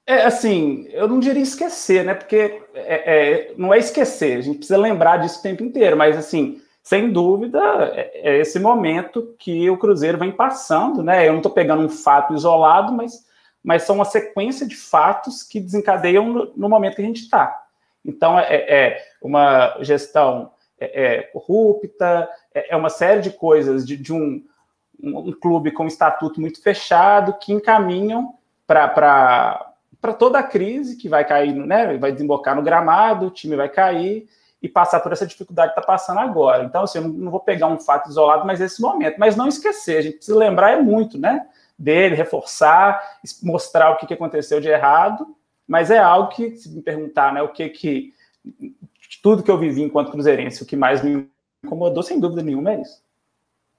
[0.07, 2.13] É assim, eu não diria esquecer, né?
[2.13, 6.15] Porque é, é, não é esquecer, a gente precisa lembrar disso o tempo inteiro, mas
[6.15, 7.59] assim, sem dúvida,
[7.95, 11.27] é, é esse momento que o Cruzeiro vem passando, né?
[11.27, 13.25] Eu não estou pegando um fato isolado, mas,
[13.63, 17.65] mas são uma sequência de fatos que desencadeiam no, no momento que a gente está.
[18.05, 24.43] Então, é, é, uma gestão é, corrupta, é, uma série de coisas de, de um
[25.01, 28.33] um, clube com um estatuto muito fechado que encaminham
[28.65, 29.73] para
[30.17, 31.97] toda a crise que vai cair, né?
[31.97, 34.27] Vai desembocar no gramado, o time vai cair.
[34.61, 36.63] e passar por essa dificuldade que está passando agora.
[36.63, 39.17] Então, assim, eu não vou pegar um fato isolado, mas esse momento.
[39.19, 41.45] Mas não esquecer, a gente precisa lembrar é muito, né?
[41.77, 42.99] Dele, reforçar,
[43.43, 45.35] mostrar o que, que aconteceu de errado,
[45.67, 48.13] mas é algo que, se me perguntar, né, o que que.
[49.21, 51.29] Tudo que eu vivi enquanto cruzeirense, o que mais me
[51.63, 53.04] incomodou, sem dúvida nenhuma, é isso.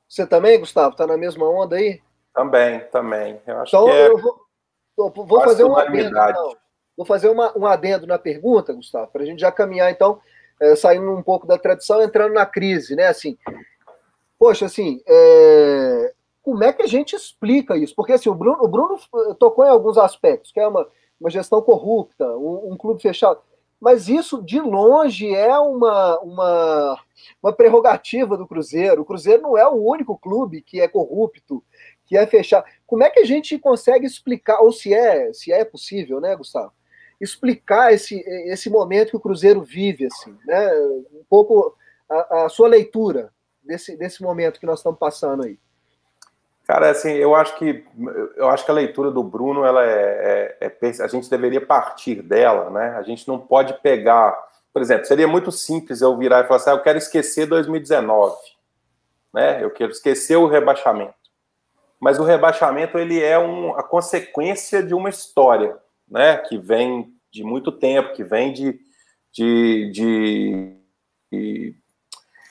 [0.08, 2.00] Você também, Gustavo, está na mesma onda aí?
[2.34, 3.40] Também, também.
[3.46, 6.16] Eu acho então, que é eu vou, vou fazer um adendo.
[6.16, 6.56] Então.
[6.96, 10.18] Vou fazer uma, um adendo na pergunta, Gustavo, para a gente já caminhar, então,
[10.58, 13.06] é, saindo um pouco da tradição, entrando na crise, né?
[13.08, 13.36] Assim,
[14.38, 16.14] poxa, assim, é...
[16.42, 17.94] como é que a gente explica isso?
[17.94, 18.98] Porque assim, o Bruno, o Bruno
[19.38, 20.88] tocou em alguns aspectos, que é uma,
[21.20, 23.40] uma gestão corrupta, um, um clube fechado.
[23.86, 27.00] Mas isso, de longe, é uma, uma,
[27.40, 29.02] uma prerrogativa do Cruzeiro.
[29.02, 31.62] O Cruzeiro não é o único clube que é corrupto,
[32.04, 32.66] que é fechado.
[32.84, 36.72] Como é que a gente consegue explicar, ou se é, se é possível, né, Gustavo?
[37.20, 38.18] Explicar esse,
[38.50, 40.68] esse momento que o Cruzeiro vive, assim, né?
[41.12, 41.72] Um pouco
[42.10, 45.60] a, a sua leitura desse, desse momento que nós estamos passando aí.
[46.66, 47.84] Cara, assim, eu acho que
[48.36, 52.20] eu acho que a leitura do Bruno, ela é, é, é, a gente deveria partir
[52.22, 52.96] dela, né?
[52.96, 54.36] A gente não pode pegar,
[54.72, 58.36] por exemplo, seria muito simples eu virar e falar assim, ah, eu quero esquecer 2019,
[59.32, 59.62] né?
[59.62, 61.14] Eu quero esquecer o rebaixamento.
[62.00, 65.76] Mas o rebaixamento ele é um, a consequência de uma história,
[66.08, 66.38] né?
[66.38, 68.80] Que vem de muito tempo, que vem de,
[69.32, 70.76] de, de,
[71.30, 71.76] de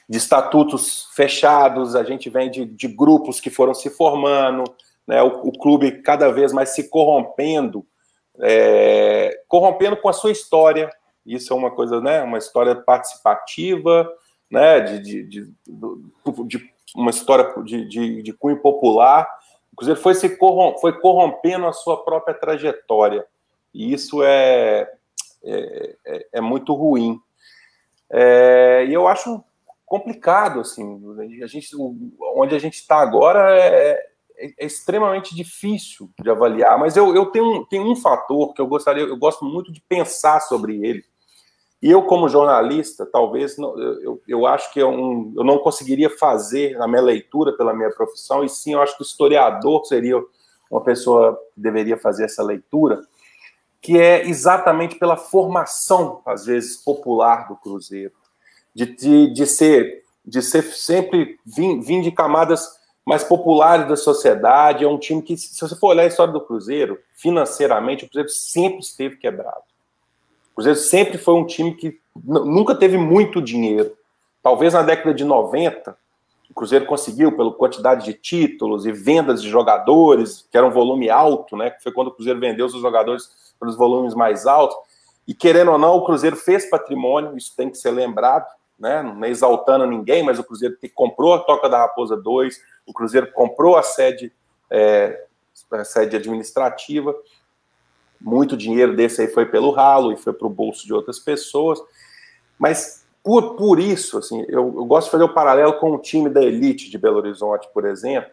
[0.08, 4.64] de estatutos fechados, a gente vem de, de grupos que foram se formando,
[5.08, 7.86] né, o, o, clube cada vez mais se corrompendo,
[8.40, 10.90] é, corrompendo com a sua história.
[11.26, 14.12] Isso é uma coisa, né, uma história participativa,
[14.50, 15.54] né, de, de, de,
[16.46, 19.28] de uma história de, de, cunho popular.
[19.74, 23.26] Inclusive, foi, se corrom foi corrompendo a sua própria trajetória.
[23.74, 24.90] E isso é,
[25.44, 27.20] é, é, é muito ruim.
[28.10, 29.44] É, e eu acho
[29.86, 31.00] complicado, assim,
[31.44, 31.70] a gente,
[32.36, 33.92] onde a gente está agora é,
[34.38, 38.68] é, é, extremamente difícil de avaliar, mas eu, eu tenho, tenho um fator que eu
[38.68, 41.04] gostaria, eu gosto muito de pensar sobre ele,
[41.82, 46.76] e eu, como jornalista, talvez, eu, eu acho que é um, eu não conseguiria fazer
[46.80, 50.20] na minha leitura pela minha profissão, e sim, eu acho que o historiador seria
[50.72, 53.04] uma pessoa que deveria fazer essa leitura,
[53.80, 58.12] que é exatamente pela formação, às vezes, popular do Cruzeiro
[58.76, 62.68] de, de, de ser de ser sempre vir, vir de camadas
[63.06, 64.84] mais populares da sociedade.
[64.84, 68.30] É um time que, se você for olhar a história do Cruzeiro, financeiramente, o Cruzeiro
[68.30, 69.62] sempre esteve quebrado.
[70.52, 73.96] O Cruzeiro sempre foi um time que nunca teve muito dinheiro.
[74.42, 75.96] Talvez na década de 90,
[76.50, 81.10] o Cruzeiro conseguiu, pela quantidade de títulos e vendas de jogadores, que era um volume
[81.10, 81.70] alto, né?
[81.70, 84.78] Que foi quando o Cruzeiro vendeu seus jogadores pelos volumes mais altos.
[85.28, 88.46] E querendo ou não, o Cruzeiro fez patrimônio, isso tem que ser lembrado,
[88.80, 89.02] né?
[89.02, 93.32] Não é exaltando ninguém, mas o Cruzeiro comprou a Toca da Raposa 2, o Cruzeiro
[93.32, 94.32] comprou a sede,
[94.70, 95.26] é,
[95.72, 97.16] a sede administrativa.
[98.20, 101.80] Muito dinheiro desse aí foi pelo ralo e foi para o bolso de outras pessoas.
[102.58, 106.30] Mas por, por isso, assim, eu, eu gosto de fazer o paralelo com o time
[106.30, 108.30] da elite de Belo Horizonte, por exemplo,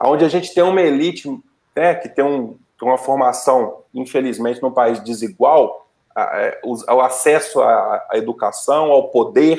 [0.00, 1.28] onde a gente tem uma elite
[1.74, 5.81] né, que tem um, uma formação, infelizmente, num país desigual,
[6.16, 9.58] é, o, acesso à, à, educação, ao poder,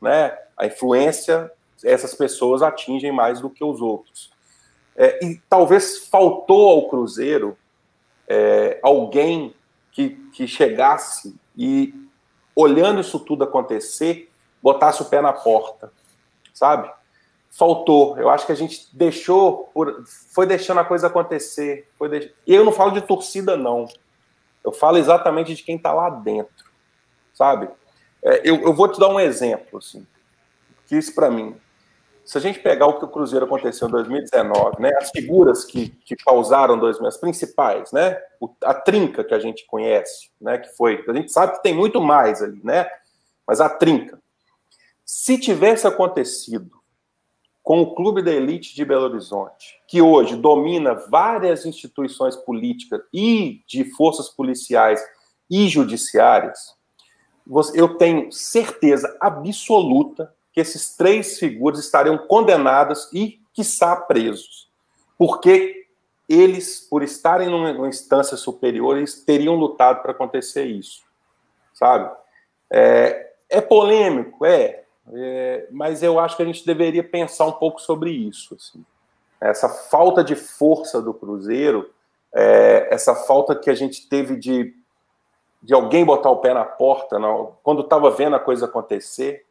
[0.00, 1.50] né, a influência,
[1.84, 4.30] essas pessoas atingem mais do que os outros.
[4.96, 7.56] É, e talvez faltou ao Cruzeiro
[8.28, 9.54] é, alguém
[9.90, 11.94] que, que chegasse e,
[12.54, 14.30] olhando isso tudo acontecer,
[14.62, 15.92] botasse o pé na porta,
[16.52, 16.90] sabe?
[17.50, 18.16] Faltou.
[18.18, 21.88] Eu acho que a gente deixou, por, foi deixando a coisa acontecer.
[21.96, 22.30] Foi deix...
[22.46, 23.86] E eu não falo de torcida, não.
[24.64, 26.64] Eu falo exatamente de quem está lá dentro,
[27.34, 27.68] sabe?
[28.22, 30.06] É, eu, eu, vou te dar um exemplo, assim,
[30.86, 31.54] que isso para mim.
[32.24, 35.90] Se a gente pegar o que o Cruzeiro aconteceu em 2019, né, as figuras que,
[36.06, 38.18] que causaram dois as principais, né,
[38.62, 42.00] a trinca que a gente conhece, né, que foi, a gente sabe que tem muito
[42.00, 42.88] mais ali, né,
[43.46, 44.18] mas a trinca.
[45.04, 46.70] Se tivesse acontecido
[47.64, 53.62] com o Clube da Elite de Belo Horizonte, que hoje domina várias instituições políticas e
[53.66, 55.02] de forças policiais
[55.50, 56.76] e judiciárias,
[57.74, 64.70] eu tenho certeza absoluta que esses três figuras estariam condenados e, quiçá, presos.
[65.16, 65.86] Porque
[66.28, 71.02] eles, por estarem numa instância superior, eles teriam lutado para acontecer isso.
[71.72, 72.14] Sabe?
[72.70, 74.44] É, é polêmico?
[74.44, 74.83] É.
[75.12, 78.54] É, mas eu acho que a gente deveria pensar um pouco sobre isso.
[78.54, 78.84] Assim.
[79.40, 81.90] Essa falta de força do Cruzeiro,
[82.32, 84.74] é, essa falta que a gente teve de,
[85.62, 89.44] de alguém botar o pé na porta, não, quando estava vendo a coisa acontecer,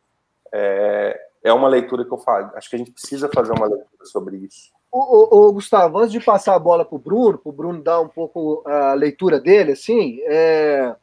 [0.51, 2.55] é, é uma leitura que eu faço.
[2.55, 4.71] Acho que a gente precisa fazer uma leitura sobre isso.
[4.91, 7.81] O, o, o Gustavo, antes de passar a bola para o Bruno, para o Bruno
[7.81, 10.95] dar um pouco a leitura dele, assim, é...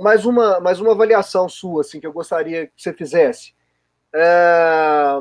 [0.00, 3.54] mais, uma, mais uma avaliação sua, assim, que eu gostaria que você fizesse.
[4.14, 5.20] É...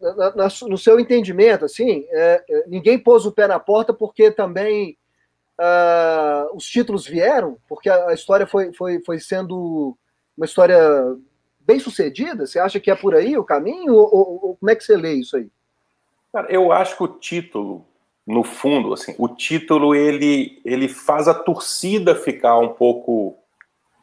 [0.00, 4.30] Na, na, no seu entendimento, assim, é, é, ninguém pôs o pé na porta porque
[4.30, 4.98] também
[5.58, 9.96] uh, os títulos vieram, porque a, a, história foi, foi, foi sendo
[10.36, 10.78] uma história
[11.60, 12.46] bem sucedida?
[12.46, 13.94] Você acha que é por aí o caminho?
[13.94, 15.48] Ou, ou, ou como é que você lê isso aí?
[16.32, 17.86] Cara, eu acho que o título,
[18.26, 23.38] no fundo, assim, o título ele, ele faz a torcida ficar um pouco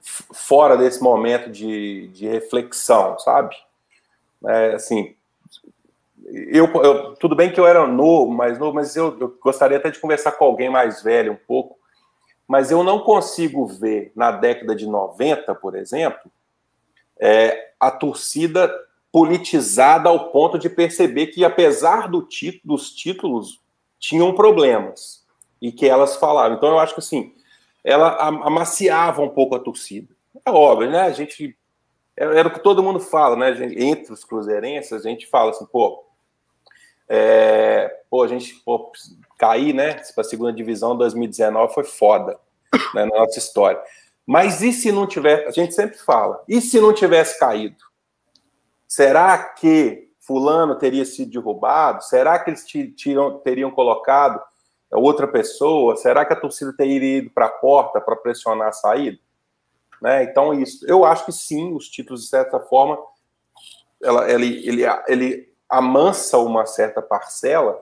[0.02, 3.56] fora desse momento de, de reflexão, sabe?
[4.48, 5.16] É, assim,
[6.26, 9.92] eu, eu, tudo bem que eu era novo, mais novo, mas eu, eu, gostaria até
[9.92, 11.78] de conversar com alguém mais velho um pouco.
[12.48, 16.32] Mas eu não consigo ver na década de 90, por exemplo,
[17.20, 18.74] é, a torcida
[19.12, 22.28] politizada ao ponto de perceber que, apesar do
[22.64, 23.62] dos títulos,
[24.00, 25.26] tinham problemas
[25.62, 26.58] e que elas falavam.
[26.58, 27.34] Então, eu acho que assim,
[27.84, 30.15] ela amaciava um pouco a torcida.
[30.46, 31.02] É óbvio, né?
[31.02, 31.58] A gente.
[32.15, 33.52] É, era o que todo mundo fala, né?
[33.78, 36.06] Entre os cruzeirenses, a gente fala assim, pô.
[37.08, 38.91] É, pô, a gente pô,
[39.38, 39.96] cair, né?
[40.13, 42.39] Para a segunda divisão 2019 foi foda
[42.94, 43.82] né, na nossa história.
[44.26, 45.48] Mas e se não tiver?
[45.48, 46.44] A gente sempre fala.
[46.48, 47.84] E se não tivesse caído?
[48.88, 52.04] Será que fulano teria sido derrubado?
[52.04, 52.65] Será que eles
[53.44, 54.41] teriam colocado
[54.97, 55.95] outra pessoa?
[55.95, 59.17] Será que a torcida teria ido para a porta para pressionar a saída?
[60.01, 60.23] Né?
[60.23, 60.86] Então, isso.
[60.88, 62.97] Eu acho que sim, os títulos, de certa forma,
[64.01, 67.80] ela, ele, ele, ele amansa uma certa parcela,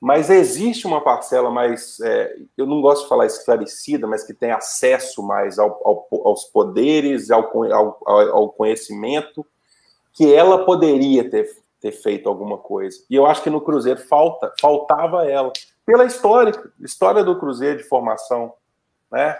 [0.00, 4.50] mas existe uma parcela mais, é, eu não gosto de falar esclarecida, mas que tem
[4.50, 7.50] acesso mais ao, ao, aos poderes, ao,
[8.06, 9.46] ao conhecimento,
[10.12, 11.48] que ela poderia ter,
[11.80, 12.98] ter feito alguma coisa.
[13.08, 15.52] E eu acho que no Cruzeiro falta, faltava ela.
[15.84, 18.54] Pela história, história do Cruzeiro de formação,
[19.10, 19.38] né?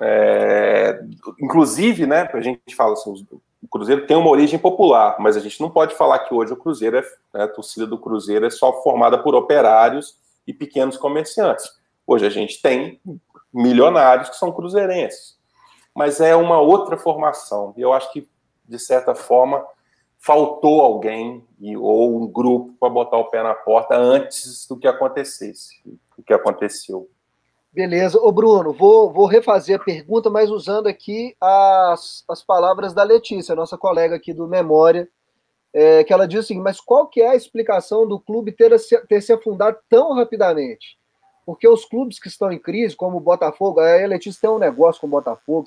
[0.00, 1.00] É,
[1.40, 3.26] inclusive, né, a gente fala assim,
[3.62, 6.56] o Cruzeiro tem uma origem popular, mas a gente não pode falar que hoje o
[6.56, 7.02] Cruzeiro é,
[7.34, 11.70] né, a torcida do Cruzeiro é só formada por operários e pequenos comerciantes.
[12.06, 13.00] Hoje a gente tem
[13.52, 15.38] milionários que são cruzeirenses,
[15.94, 17.74] mas é uma outra formação.
[17.76, 18.28] E eu acho que,
[18.66, 19.64] de certa forma,
[20.24, 21.44] faltou alguém
[21.76, 25.82] ou um grupo para botar o pé na porta antes do que acontecesse,
[26.16, 27.08] do que aconteceu.
[27.72, 28.18] Beleza.
[28.20, 33.56] Ô, Bruno, vou, vou refazer a pergunta, mas usando aqui as, as palavras da Letícia,
[33.56, 35.08] nossa colega aqui do Memória,
[35.74, 38.70] é, que ela diz assim, mas qual que é a explicação do clube ter,
[39.08, 40.98] ter se afundado tão rapidamente?
[41.44, 45.00] Porque os clubes que estão em crise, como o Botafogo, a Letícia tem um negócio
[45.00, 45.66] com o Botafogo,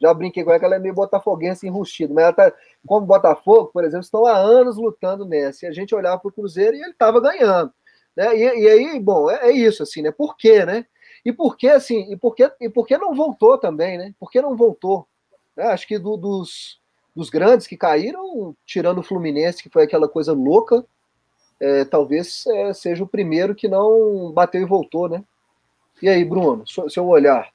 [0.00, 2.52] já brinquei com ela ela é meio botafoguense enrustido, mas ela tá,
[2.86, 5.66] como Botafogo, por exemplo, estão há anos lutando nessa.
[5.66, 7.72] E a gente olhava para o Cruzeiro e ele estava ganhando.
[8.16, 8.36] Né?
[8.36, 10.12] E, e, aí, bom, é, é, isso, assim, né?
[10.12, 10.86] Por quê, né?
[11.24, 14.14] E por que, assim, e por que, e por que não voltou também, né?
[14.18, 15.06] Por que não voltou?
[15.56, 16.80] É, acho que do, dos,
[17.14, 20.84] dos grandes que caíram, tirando o Fluminense, que foi aquela coisa louca,
[21.60, 25.24] é, talvez é, seja o primeiro que não bateu e voltou, né?
[26.00, 27.50] E aí, Bruno, seu olhar?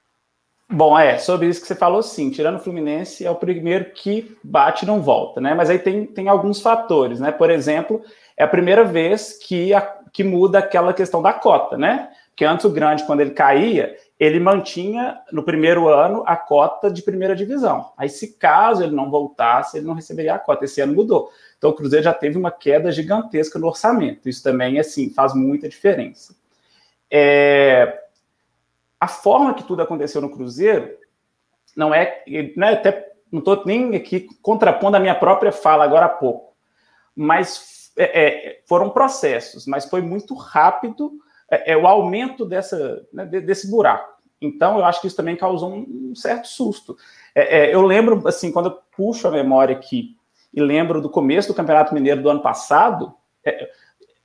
[0.70, 2.32] Bom, é, sobre isso que você falou, sim.
[2.32, 5.54] Tirando o Fluminense, é o primeiro que bate e não volta, né?
[5.54, 7.32] Mas aí tem, tem alguns fatores, né?
[7.32, 8.02] Por exemplo,
[8.36, 12.10] é a primeira vez que, a, que muda aquela questão da cota, né?
[12.30, 17.04] Porque antes o grande, quando ele caía, ele mantinha no primeiro ano a cota de
[17.04, 17.92] primeira divisão.
[17.96, 20.66] Aí, se caso ele não voltasse, ele não receberia a cota.
[20.66, 21.30] Esse ano mudou.
[21.58, 24.28] Então, o Cruzeiro já teve uma queda gigantesca no orçamento.
[24.28, 26.36] Isso também, assim, faz muita diferença.
[27.12, 28.03] É,
[29.04, 30.98] a forma que tudo aconteceu no Cruzeiro
[31.76, 32.24] não é,
[32.56, 36.56] não é até não estou nem aqui contrapondo a minha própria fala agora há pouco,
[37.14, 41.12] mas é, é, foram processos, mas foi muito rápido
[41.52, 44.14] é, é o aumento dessa, né, desse buraco.
[44.40, 46.96] Então, eu acho que isso também causou um, um certo susto.
[47.36, 50.16] É, é, eu lembro, assim, quando eu puxo a memória aqui
[50.54, 53.14] e lembro do começo do Campeonato Mineiro do ano passado,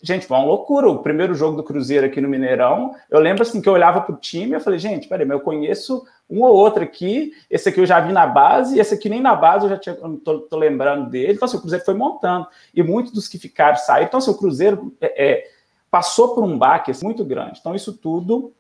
[0.00, 0.88] Gente, foi uma loucura.
[0.88, 4.14] O primeiro jogo do Cruzeiro aqui no Mineirão, eu lembro assim que eu olhava para
[4.14, 7.80] o time e falei, gente, peraí, mas eu conheço um ou outro aqui, esse aqui
[7.80, 10.56] eu já vi na base, esse aqui nem na base eu já tinha, tô, tô
[10.56, 11.32] lembrando dele.
[11.32, 12.46] Então, assim, o Cruzeiro foi montando.
[12.72, 14.06] E muitos dos que ficaram saíram.
[14.06, 15.50] Então, assim, o Cruzeiro é, é,
[15.90, 17.58] passou por um baque assim, muito grande.
[17.58, 18.52] Então, isso tudo,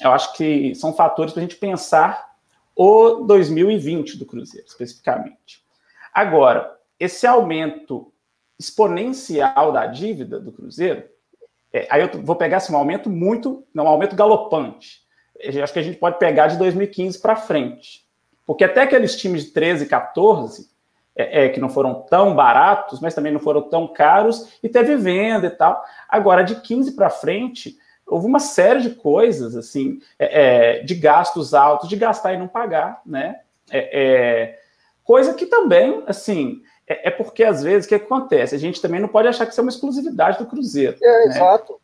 [0.00, 2.34] eu acho que são fatores para a gente pensar
[2.74, 5.64] o 2020 do Cruzeiro, especificamente.
[6.12, 8.10] Agora, esse aumento
[8.58, 11.04] exponencial da dívida do Cruzeiro,
[11.72, 15.02] é, aí eu vou pegar assim, um aumento muito, não, um aumento galopante.
[15.62, 18.06] acho que a gente pode pegar de 2015 para frente.
[18.46, 20.70] Porque até aqueles times de 13, 14,
[21.14, 24.96] é, é, que não foram tão baratos, mas também não foram tão caros, e teve
[24.96, 25.82] venda e tal.
[26.08, 27.76] Agora, de 15 para frente,
[28.06, 32.46] houve uma série de coisas, assim, é, é, de gastos altos, de gastar e não
[32.46, 33.40] pagar, né?
[33.70, 34.58] É, é
[35.02, 38.54] coisa que também, assim, é, porque às vezes o que acontece?
[38.54, 40.96] A gente também não pode achar que isso é uma exclusividade do Cruzeiro.
[41.02, 41.34] É, né?
[41.34, 41.80] exato.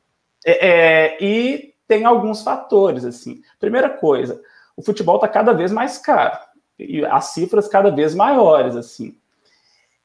[1.21, 3.43] e tem alguns fatores, assim.
[3.59, 4.41] Primeira coisa,
[4.77, 6.39] o futebol está cada vez mais caro
[6.79, 9.17] e as cifras cada vez maiores, assim.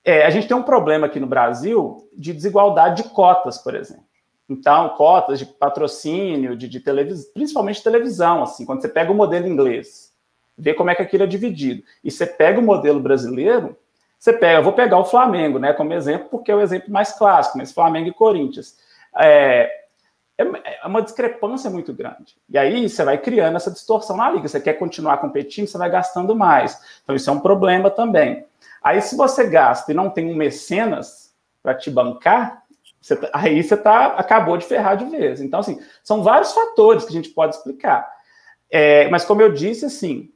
[0.04, 4.06] É, a gente tem um problema aqui no Brasil de desigualdade de cotas, por exemplo.
[4.50, 9.48] Então, cotas de patrocínio, de, de televisão, principalmente televisão, assim, quando você pega o modelo
[9.48, 10.14] inglês,
[10.58, 13.76] vê como é que aquilo é dividido, e você pega o modelo brasileiro,
[14.20, 17.12] você pega, eu vou pegar o Flamengo, né, como exemplo, porque é o exemplo mais
[17.12, 18.78] clássico, mas Flamengo e Corinthians.
[19.18, 19.70] É,
[20.38, 22.36] é uma discrepância muito grande.
[22.48, 24.48] E aí você vai criando essa distorção na liga.
[24.48, 26.80] Você quer continuar competindo, você vai gastando mais.
[27.04, 28.46] Então, isso é um problema também.
[28.84, 32.64] Aí, se você gasta e não tem um mecenas para te bancar,
[33.02, 35.42] você, tá, aí você tá, acabou de ferrar de vez.
[35.42, 38.08] Então, assim, são vários fatores que a gente pode explicar.
[38.70, 40.32] É, mas, como eu disse, assim,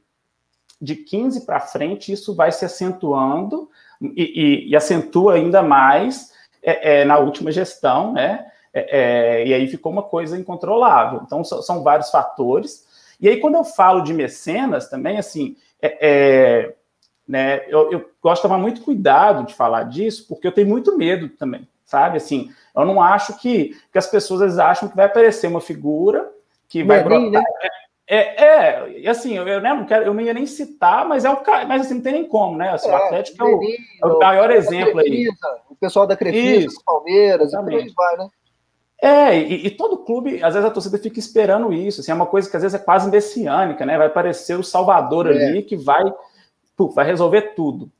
[0.82, 3.70] de 15 para frente, isso vai se acentuando
[4.00, 8.46] e, e, e acentua ainda mais é, é, na última gestão, né?
[8.74, 11.22] É, é, e aí ficou uma coisa incontrolável.
[11.24, 12.84] Então, são, são, vários fatores.
[13.20, 16.74] E aí, quando eu falo de mecenas também, assim, é, é
[17.28, 20.96] né, eu, eu, gosto de tomar muito cuidado de falar disso, porque eu tenho muito
[20.98, 22.16] medo também, sabe?
[22.16, 26.28] Assim, eu não acho que, que as pessoas acham que vai aparecer uma figura
[26.68, 27.42] que vai brotar.
[27.42, 27.70] Né?
[28.14, 31.24] É, é, e assim, eu, eu, né, não quero, eu não ia nem citar, mas
[31.24, 32.68] é o mas assim, não tem nem como, né?
[32.68, 33.62] Assim, é, o Atlético é o,
[34.02, 35.30] é o maior exemplo aí.
[35.70, 37.88] O pessoal da Crefisa, Palmeiras, exatamente.
[37.88, 38.30] e por aí vai, né?
[39.00, 42.26] É, e, e, todo clube, às vezes a torcida fica esperando isso, assim, é uma
[42.26, 43.96] coisa que às vezes é quase messiânica, né?
[43.96, 45.46] Vai aparecer o Salvador é.
[45.46, 46.04] ali que vai
[46.94, 47.90] vai resolver tudo.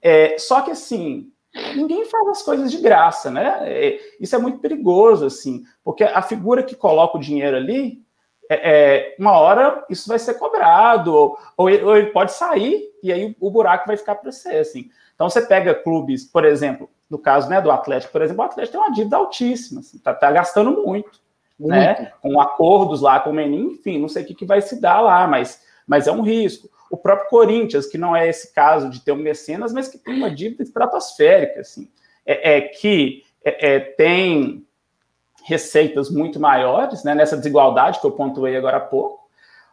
[0.00, 1.30] É, só que assim,
[1.76, 3.58] ninguém faz as coisas de graça, né?
[3.64, 8.07] É, isso é muito perigoso, assim, porque a figura que coloca o dinheiro ali,
[8.48, 12.90] é, é uma hora isso vai ser cobrado, ou, ou, ele, ou, ele, pode sair
[13.02, 14.90] e aí o buraco vai ficar para você, assim.
[15.14, 18.78] Então você pega clubes, por exemplo, no caso né, do Atlético, por exemplo, o Atlético
[18.78, 21.20] tem uma dívida altíssima, assim, tá, tá gastando muito,
[21.58, 22.12] muito, né?
[22.20, 25.00] Com acordos lá com o Menin, enfim, não sei o que, que vai se dar
[25.00, 29.00] lá, mas, mas é um risco o próprio Corinthians, que não é esse caso de
[29.00, 31.88] ter um mecenas, mas que tem uma dívida estratosférica, assim,
[32.24, 34.66] é, é que é, é, tem
[35.48, 39.26] receitas muito maiores, né, nessa desigualdade que eu pontuei agora há pouco,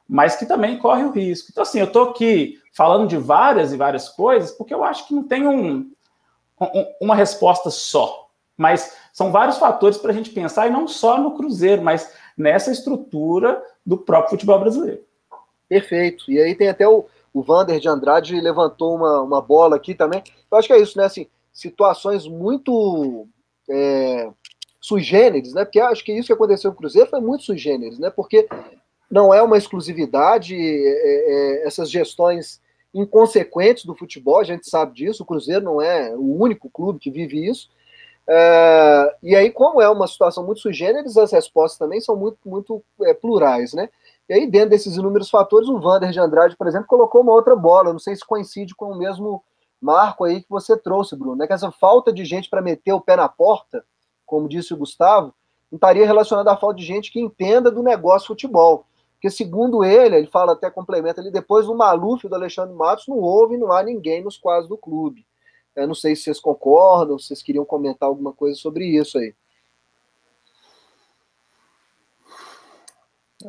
[0.07, 1.49] mas que também corre o risco.
[1.51, 5.13] Então, assim, eu estou aqui falando de várias e várias coisas, porque eu acho que
[5.13, 5.91] não tem um,
[6.61, 11.19] um, uma resposta só, mas são vários fatores para a gente pensar, e não só
[11.19, 15.03] no Cruzeiro, mas nessa estrutura do próprio futebol brasileiro.
[15.67, 16.31] Perfeito.
[16.31, 20.23] E aí tem até o, o Vander de Andrade levantou uma, uma bola aqui também.
[20.49, 21.03] Eu acho que é isso, né?
[21.03, 23.27] Assim, situações muito
[23.69, 24.29] é,
[24.85, 25.65] sui generis, né?
[25.65, 28.11] Porque acho que isso que aconteceu com o Cruzeiro foi muito sui generis, né?
[28.11, 28.47] Porque
[29.09, 32.61] não é uma exclusividade, é, é, essas gestões
[32.93, 37.09] inconsequentes do futebol, a gente sabe disso, o Cruzeiro não é o único clube que
[37.09, 37.67] vive isso.
[38.27, 42.37] É, e aí, como é uma situação muito sui generis, as respostas também são muito,
[42.45, 43.89] muito é, plurais, né?
[44.29, 47.55] E aí, dentro desses inúmeros fatores, o Vander de Andrade, por exemplo, colocou uma outra
[47.55, 47.91] bola.
[47.91, 49.43] Não sei se coincide com o mesmo
[49.81, 51.37] marco aí que você trouxe, Bruno.
[51.37, 51.47] Né?
[51.47, 53.83] Que essa falta de gente para meter o pé na porta,
[54.25, 55.33] como disse o Gustavo,
[55.71, 58.85] estaria relacionada à falta de gente que entenda do negócio futebol.
[59.13, 63.07] Porque, segundo ele, ele fala até complementa ali, depois do Maluf e do Alexandre Matos,
[63.07, 65.25] não houve, não há ninguém nos quadros do clube.
[65.75, 69.33] Eu não sei se vocês concordam, se vocês queriam comentar alguma coisa sobre isso aí.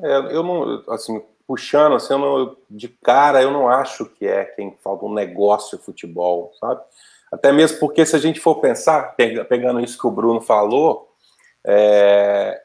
[0.02, 4.76] É, eu não, assim, puxando, assim, não, de cara, eu não acho que é quem
[4.82, 6.82] falta um negócio futebol, sabe?
[7.36, 11.12] Até mesmo porque se a gente for pensar, pegando isso que o Bruno falou,
[11.64, 12.62] é,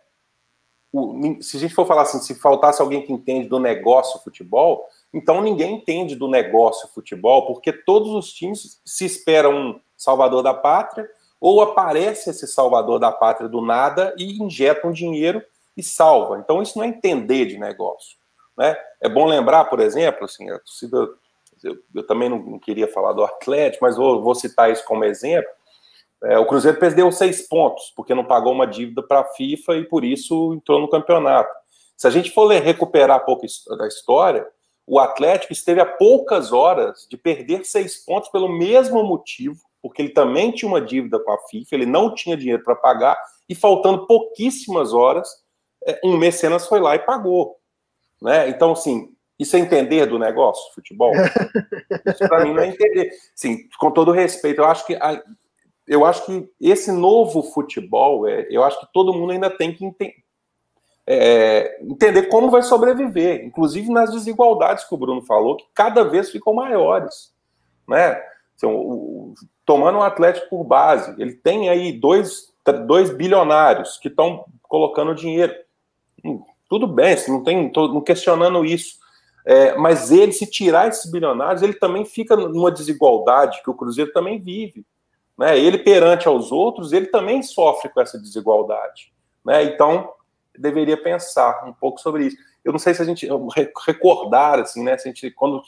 [0.93, 4.87] o, se a gente for falar assim, se faltasse alguém que entende do negócio futebol,
[5.13, 10.53] então ninguém entende do negócio futebol, porque todos os times se esperam um salvador da
[10.53, 11.09] pátria,
[11.39, 15.43] ou aparece esse salvador da pátria do nada e injetam dinheiro
[15.75, 16.39] e salva.
[16.39, 18.15] Então, isso não é entender de negócio.
[18.57, 18.77] Né?
[19.01, 21.09] É bom lembrar, por exemplo, assim, a torcida.
[21.63, 25.49] Eu, eu também não, queria falar do Atlético, mas vou, vou citar isso como exemplo.
[26.23, 29.85] É, o Cruzeiro perdeu seis pontos, porque não pagou uma dívida para a FIFA e
[29.85, 31.49] por isso entrou no campeonato.
[31.97, 33.45] Se a gente for recuperar um pouco
[33.77, 34.47] da história,
[34.85, 40.09] o Atlético esteve a poucas horas de perder seis pontos pelo mesmo motivo, porque ele
[40.09, 44.05] também tinha uma dívida com a FIFA, ele não tinha dinheiro para pagar, e faltando
[44.05, 45.29] pouquíssimas horas,
[45.85, 47.57] é, um mecenas foi lá e pagou.
[48.21, 48.49] Né?
[48.49, 51.11] Então, assim, isso é entender do negócio, futebol?
[51.15, 53.11] Isso para mim não é entender.
[53.33, 55.19] Sim, com todo respeito, eu acho que a,
[55.87, 59.83] eu acho que esse novo futebol, é, eu acho que todo mundo ainda tem que
[61.07, 66.29] é, entender como vai sobreviver, inclusive nas desigualdades que o Bruno falou, que cada vez
[66.29, 67.33] ficam maiores.
[67.87, 68.21] Né?
[68.55, 69.33] Assim, o, o,
[69.65, 72.53] tomando um Atlético por base, ele tem aí dois,
[72.85, 75.53] dois bilionários que estão colocando dinheiro.
[76.23, 79.00] Hum, tudo bem, não tem, não questionando isso.
[79.45, 84.11] É, mas ele, se tirar esses bilionários, ele também fica numa desigualdade que o Cruzeiro
[84.11, 84.85] também vive.
[85.37, 85.57] Né?
[85.57, 89.11] Ele, perante aos outros, ele também sofre com essa desigualdade.
[89.43, 89.63] Né?
[89.63, 90.11] Então,
[90.57, 92.37] deveria pensar um pouco sobre isso.
[92.63, 93.27] Eu não sei se a gente
[93.85, 94.97] recordar, assim, né?
[94.97, 95.63] Se a gente, quando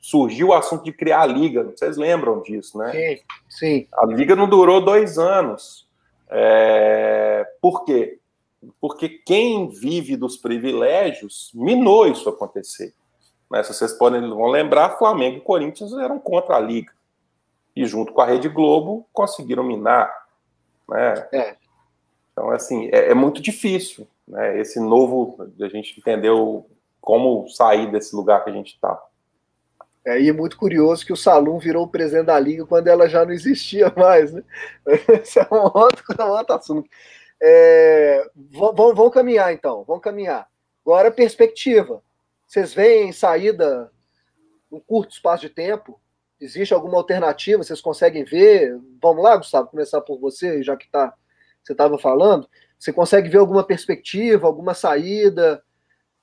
[0.00, 2.90] surgiu o assunto de criar a liga, vocês lembram disso, né?
[2.90, 3.88] Sim, sim.
[3.92, 5.86] A liga não durou dois anos.
[6.30, 7.46] É...
[7.60, 8.18] Por quê?
[8.80, 12.94] Porque quem vive dos privilégios minou isso acontecer.
[13.52, 13.62] Né?
[13.62, 16.90] Se vocês podem vão lembrar, Flamengo e Corinthians eram contra a liga
[17.76, 20.10] e junto com a Rede Globo conseguiram minar.
[20.88, 21.28] Né?
[21.30, 21.56] É.
[22.32, 24.58] Então, assim, é, é, muito difícil, né?
[24.58, 26.66] Esse novo, a gente entendeu
[26.98, 28.98] como sair desse lugar que a gente está.
[30.04, 33.06] É, e é muito curioso que o Salum virou o presidente da liga quando ela
[33.06, 34.42] já não existia mais, né?
[35.20, 36.88] Esse é um outro, um outro assunto.
[37.40, 40.48] É, vão, vão caminhar, então, vão caminhar.
[40.84, 42.02] Agora, perspectiva.
[42.52, 43.90] Vocês veem saída
[44.70, 45.98] um curto espaço de tempo?
[46.38, 47.62] Existe alguma alternativa?
[47.62, 48.78] Vocês conseguem ver?
[49.02, 51.14] Vamos lá, Gustavo, começar por você, já que tá,
[51.64, 52.46] você estava falando.
[52.78, 55.64] Você consegue ver alguma perspectiva, alguma saída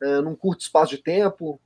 [0.04, 1.60] é, num curto espaço de tempo?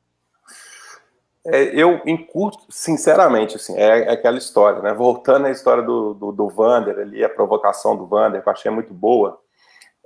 [1.46, 4.94] É, eu encurto, sinceramente, assim, é, é, aquela história, né?
[4.94, 8.72] Voltando à história do, do, do Vander ali, a provocação do Vander, que eu achei
[8.72, 9.42] muito boa.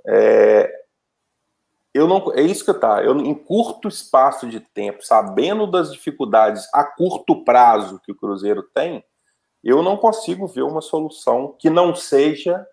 [0.04, 0.77] É,
[1.94, 3.02] eu não, é isso que tá.
[3.02, 8.62] Eu, em curto espaço de tempo, sabendo das dificuldades a curto prazo que o Cruzeiro
[8.74, 9.04] tem,
[9.64, 12.64] eu não consigo ver uma solução que não seja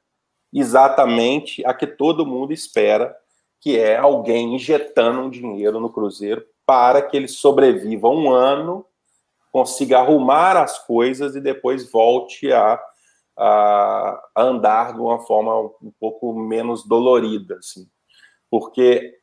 [0.54, 3.16] exatamente a que todo mundo espera,
[3.60, 8.86] que é alguém injetando um dinheiro no Cruzeiro para que ele sobreviva um ano,
[9.52, 12.80] consiga arrumar as coisas e depois volte a,
[13.38, 17.88] a andar de uma forma um pouco menos dolorida, assim
[18.58, 19.20] porque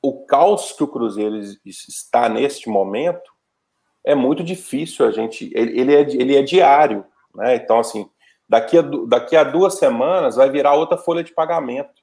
[0.00, 3.32] o caos que o Cruzeiro está neste momento
[4.04, 5.50] é muito difícil a gente.
[5.52, 7.56] Ele é, ele é diário, né?
[7.56, 8.08] Então, assim,
[8.48, 12.00] daqui a, daqui a duas semanas vai virar outra folha de pagamento.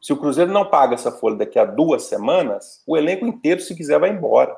[0.00, 3.74] Se o Cruzeiro não paga essa folha daqui a duas semanas, o elenco inteiro, se
[3.74, 4.56] quiser, vai embora.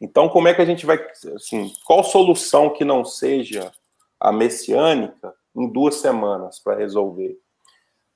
[0.00, 0.96] Então, como é que a gente vai.
[1.36, 3.70] Assim, qual solução que não seja
[4.18, 7.38] a messiânica em duas semanas para resolver?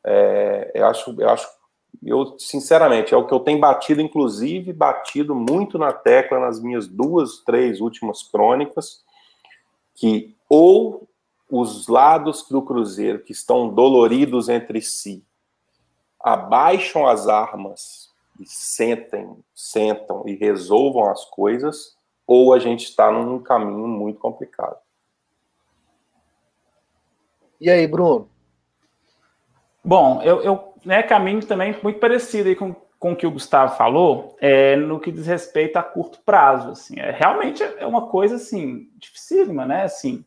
[0.06, 1.46] É, eu, acho, eu acho
[2.02, 6.86] eu, sinceramente, é o que eu tenho batido, inclusive, batido muito na tecla nas minhas
[6.86, 9.04] duas, três últimas crônicas,
[9.94, 11.08] que ou
[11.50, 15.24] os lados do Cruzeiro que estão doloridos entre si
[16.24, 23.38] abaixam as armas e sentem, sentam e resolvam as coisas, ou a gente está num
[23.38, 24.78] caminho muito complicado.
[27.60, 28.28] E aí, Bruno?
[29.84, 33.76] Bom, eu, eu né, caminho também muito parecido aí com, com o que o Gustavo
[33.76, 36.70] falou, é, no que diz respeito a curto prazo.
[36.70, 39.84] Assim, é, realmente é uma coisa assim, dificílima, né?
[39.84, 40.24] Assim,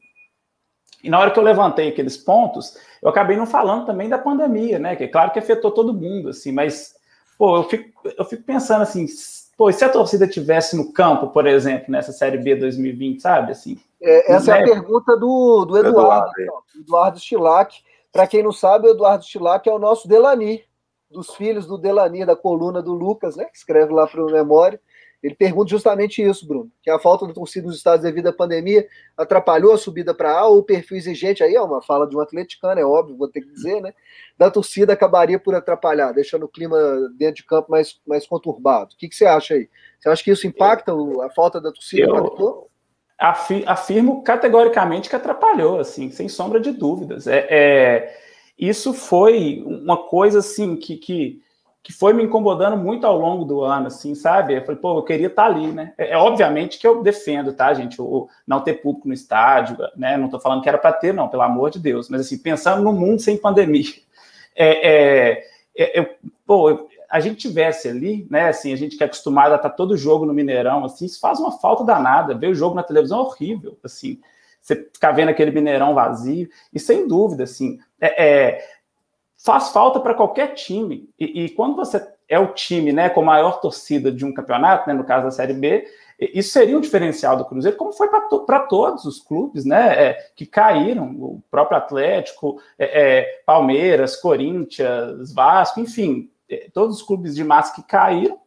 [1.04, 4.78] e na hora que eu levantei aqueles pontos, eu acabei não falando também da pandemia,
[4.78, 4.96] né?
[4.96, 6.96] Que é claro que afetou todo mundo, assim, mas
[7.38, 9.06] pô, eu fico, eu fico pensando assim,
[9.56, 13.52] pô, se a torcida tivesse no campo, por exemplo, nessa Série B 2020, sabe?
[13.52, 14.60] Assim, é, essa né?
[14.60, 14.72] é a né?
[14.72, 17.20] pergunta do, do Eduardo, Eduardo, Eduardo.
[18.18, 20.64] Para quem não sabe, o Eduardo Stilac é o nosso Delani,
[21.08, 24.82] dos filhos do Delani, da coluna do Lucas, né, que escreve lá para o Memória.
[25.22, 28.88] Ele pergunta justamente isso, Bruno, que a falta de torcida nos estados devido à pandemia
[29.16, 32.20] atrapalhou a subida para A ou o perfil exigente, aí é uma fala de um
[32.20, 33.94] atleticano, é óbvio, vou ter que dizer, né?
[34.36, 36.76] Da torcida acabaria por atrapalhar, deixando o clima
[37.20, 38.96] dentro de campo mais, mais conturbado.
[38.96, 39.70] O que, que você acha aí?
[40.00, 40.92] Você acha que isso impacta
[41.24, 42.08] a falta da torcida?
[42.08, 42.68] Eu,
[43.20, 47.26] afirmo categoricamente que atrapalhou, assim, sem sombra de dúvidas.
[47.28, 48.18] É, é
[48.58, 51.42] isso foi uma coisa assim que, que,
[51.84, 54.56] que, foi me incomodando muito ao longo do ano, assim, sabe?
[54.56, 55.94] Eu falei, pô, eu queria estar ali, né?
[55.98, 60.18] É, é obviamente que eu defendo, tá, gente, o, não ter público no estádio, né?
[60.18, 62.82] Não estou falando que era para ter, não, pelo amor de Deus, mas assim, pensando
[62.84, 63.86] no mundo sem pandemia.
[64.60, 65.44] É, é,
[65.78, 66.08] é eu,
[66.48, 69.98] pô, a gente tivesse ali, né, assim, a gente que é acostumado a estar todo
[69.98, 72.36] jogo no Mineirão, assim, isso faz uma falta danada.
[72.36, 74.20] Ver o jogo na televisão é horrível, assim,
[74.62, 78.78] você ficar vendo aquele Mineirão vazio, e sem dúvida, assim, é, é
[79.44, 81.10] faz falta para qualquer time.
[81.20, 84.90] E, e, quando você é o time né, com a maior torcida de um campeonato,
[84.90, 85.88] né, no caso da Série B,
[86.20, 90.14] isso seria um diferencial do Cruzeiro, como foi para to todos os clubes né, é,
[90.36, 96.30] que caíram, o próprio Atlético, é, é, Palmeiras, Corinthians, Vasco, enfim,
[96.74, 98.40] todos os clubes de massa que caíram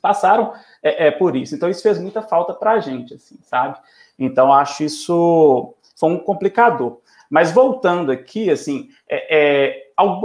[0.00, 0.52] passaram
[0.82, 1.54] é, é, por isso.
[1.54, 3.78] Então, isso fez muita falta para a gente, assim, sabe?
[4.18, 6.98] Então, acho isso foi um complicador.
[7.30, 8.90] Mas voltando aqui, assim,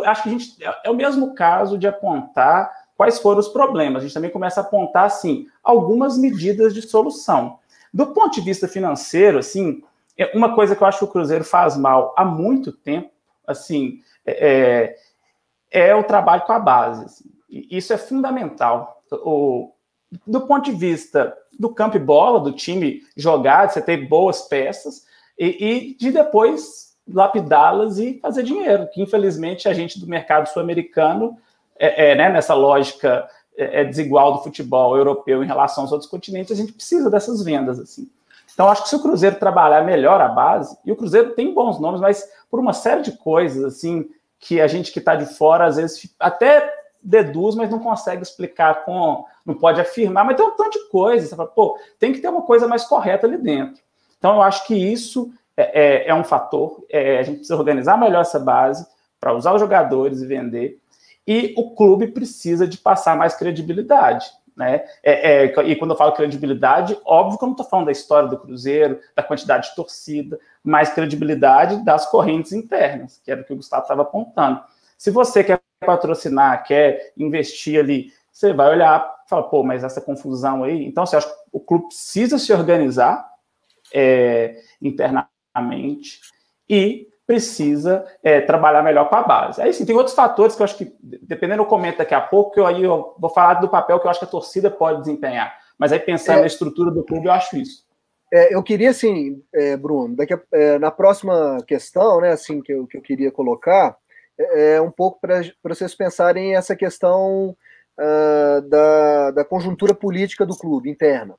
[0.05, 4.03] acho que a gente é o mesmo caso de apontar quais foram os problemas.
[4.03, 7.57] A gente também começa a apontar, assim, algumas medidas de solução.
[7.93, 9.81] Do ponto de vista financeiro, assim,
[10.17, 13.09] é uma coisa que eu acho que o Cruzeiro faz mal há muito tempo,
[13.47, 14.97] assim, é,
[15.71, 17.05] é, o trabalho com a base.
[17.05, 17.29] Assim.
[17.49, 19.01] Isso é fundamental.
[19.11, 19.71] O,
[20.25, 24.43] do ponto de vista do campo e bola, do time jogar, de você ter boas
[24.43, 25.05] peças,
[25.37, 31.37] e, e de depois lapidá-las e fazer dinheiro, que infelizmente a gente do mercado sul-americano
[31.77, 36.09] é, é, né, nessa lógica é, é, desigual do futebol europeu em relação aos outros
[36.09, 37.79] continentes, a gente precisa dessas vendas.
[37.79, 38.09] assim.
[38.53, 41.79] Então, acho que se o Cruzeiro trabalhar melhor a base, e o Cruzeiro tem bons
[41.79, 44.09] nomes, mas por uma série de coisas, assim,
[44.39, 48.85] que a gente que está de fora, às vezes, até deduz, mas não consegue explicar
[48.85, 49.25] com.
[49.45, 51.25] não pode afirmar, mas tem um tanto de coisa.
[51.25, 53.81] Você fala, pô, tem que ter uma coisa mais correta ali dentro.
[54.17, 56.85] Então, eu acho que isso é, é, é um fator.
[56.89, 58.85] É, a gente precisa organizar melhor essa base
[59.19, 60.79] para usar os jogadores e vender.
[61.27, 64.25] E o clube precisa de passar mais credibilidade.
[64.55, 64.83] Né?
[65.01, 68.27] É, é, e quando eu falo credibilidade, óbvio que eu não estou falando da história
[68.27, 73.53] do Cruzeiro, da quantidade de torcida, mas credibilidade das correntes internas, que era o que
[73.53, 74.61] o Gustavo estava apontando.
[74.97, 80.01] Se você quer patrocinar, quer investir ali, você vai olhar e falar, pô, mas essa
[80.01, 80.85] confusão aí.
[80.85, 83.27] Então, você acha que o clube precisa se organizar
[83.93, 86.19] é, internamente
[86.69, 89.61] e precisa é, trabalhar melhor com a base.
[89.61, 92.53] Aí sim, tem outros fatores que eu acho que, dependendo do comento daqui a pouco,
[92.53, 95.01] que eu aí eu vou falar do papel que eu acho que a torcida pode
[95.01, 95.55] desempenhar.
[95.77, 97.85] Mas aí pensando é, na estrutura do clube, eu acho isso.
[98.31, 102.71] É, eu queria, assim, é, Bruno, daqui a, é, na próxima questão, né, assim, que
[102.71, 103.97] eu, que eu queria colocar,
[104.37, 107.55] é, é um pouco para vocês pensarem essa questão
[107.99, 111.35] uh, da, da conjuntura política do clube interna.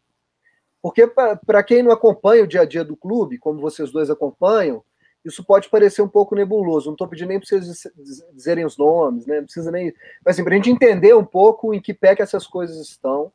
[0.82, 4.82] Porque, para quem não acompanha o dia a dia do clube, como vocês dois acompanham,
[5.24, 6.86] isso pode parecer um pouco nebuloso.
[6.86, 7.86] Não estou pedindo nem para vocês
[8.34, 9.36] dizerem os nomes, né?
[9.36, 9.92] Não precisa nem.
[10.24, 13.30] Mas assim, para a gente entender um pouco em que pé que essas coisas estão,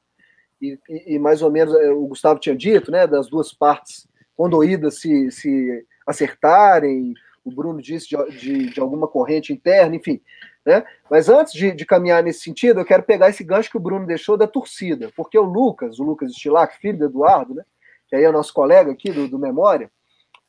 [0.61, 3.05] e, e, mais ou menos é, o Gustavo tinha dito, né?
[3.05, 9.53] Das duas partes condoídas se, se acertarem, o Bruno disse de, de, de, alguma corrente
[9.53, 10.19] interna, enfim.
[10.65, 10.83] Né?
[11.09, 14.07] Mas antes de, de, caminhar nesse sentido, eu quero pegar esse gancho que o Bruno
[14.07, 17.63] deixou da torcida, porque o Lucas, o Lucas Stilac, filho do Eduardo, né?
[18.07, 19.91] Que aí é o nosso colega aqui do, do Memória,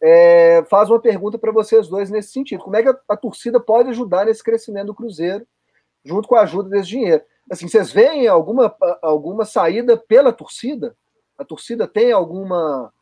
[0.03, 2.63] é, faz uma pergunta para vocês dois nesse sentido.
[2.63, 5.47] Como é que a, a, torcida pode ajudar nesse crescimento do Cruzeiro,
[6.05, 7.23] junto com a ajuda desse dinheiro?
[7.51, 10.97] Assim, vocês veem alguma, alguma saída pela torcida?
[11.39, 12.93] A torcida tem alguma,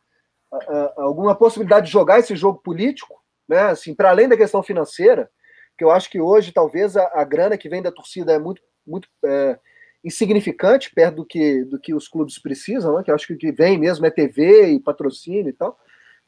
[0.96, 3.22] alguma possibilidade de jogar esse jogo político?
[3.48, 3.60] Né?
[3.60, 5.30] Assim, para além da questão financeira,
[5.78, 8.62] que eu acho que hoje talvez a, a grana que vem da torcida é muito,
[8.86, 9.58] muito é,
[10.04, 13.02] insignificante perto do que, do que os clubes precisam, né?
[13.02, 15.78] que eu acho que o que vem mesmo é TV e patrocínio e tal.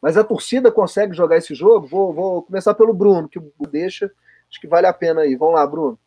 [0.00, 1.86] Mas a torcida consegue jogar esse jogo?
[1.86, 3.40] Vou, vou começar pelo Bruno, que
[3.70, 4.10] deixa.
[4.48, 5.34] Acho que vale a pena aí.
[5.34, 5.98] Vamos lá, Bruno.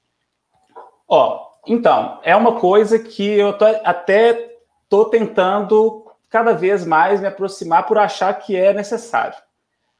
[1.08, 7.28] Ó, então, é uma coisa que eu tô, até estou tentando cada vez mais me
[7.28, 9.36] aproximar por achar que é necessário.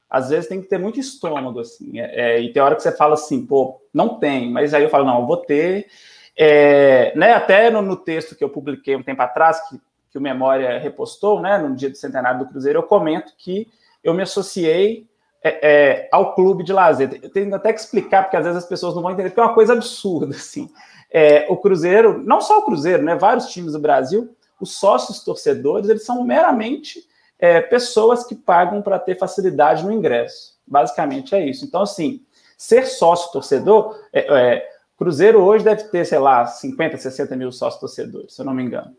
[0.10, 2.00] Às vezes tem que ter muito estômago, assim.
[2.00, 4.90] É, é, e tem hora que você fala assim, pô, não tem, mas aí eu
[4.90, 5.88] falo, não, eu vou ter.
[6.36, 9.80] É, né, até no, no, texto que eu publiquei um tempo atrás, que,
[10.10, 13.68] que o Memória repostou, né, no dia do centenário do Cruzeiro, eu comento que
[14.04, 15.06] eu me associei
[15.44, 17.20] é, é, ao clube de lazer.
[17.22, 19.44] Eu tenho até que explicar, porque às vezes as pessoas não vão entender, porque é
[19.44, 20.70] uma coisa absurda, assim.
[21.12, 25.90] É, o Cruzeiro, não só o Cruzeiro, né, vários times do Brasil, os sócios torcedores,
[25.90, 27.08] eles são meramente
[27.40, 30.58] é, pessoas que pagam para ter facilidade no ingresso.
[30.68, 31.66] Basicamente é isso.
[31.66, 32.22] Então, assim,
[32.58, 37.80] ser sócio torcedor, é, é, Cruzeiro hoje deve ter, sei lá, 50, 60 mil sócios
[37.80, 38.94] torcedores, se eu não me engano.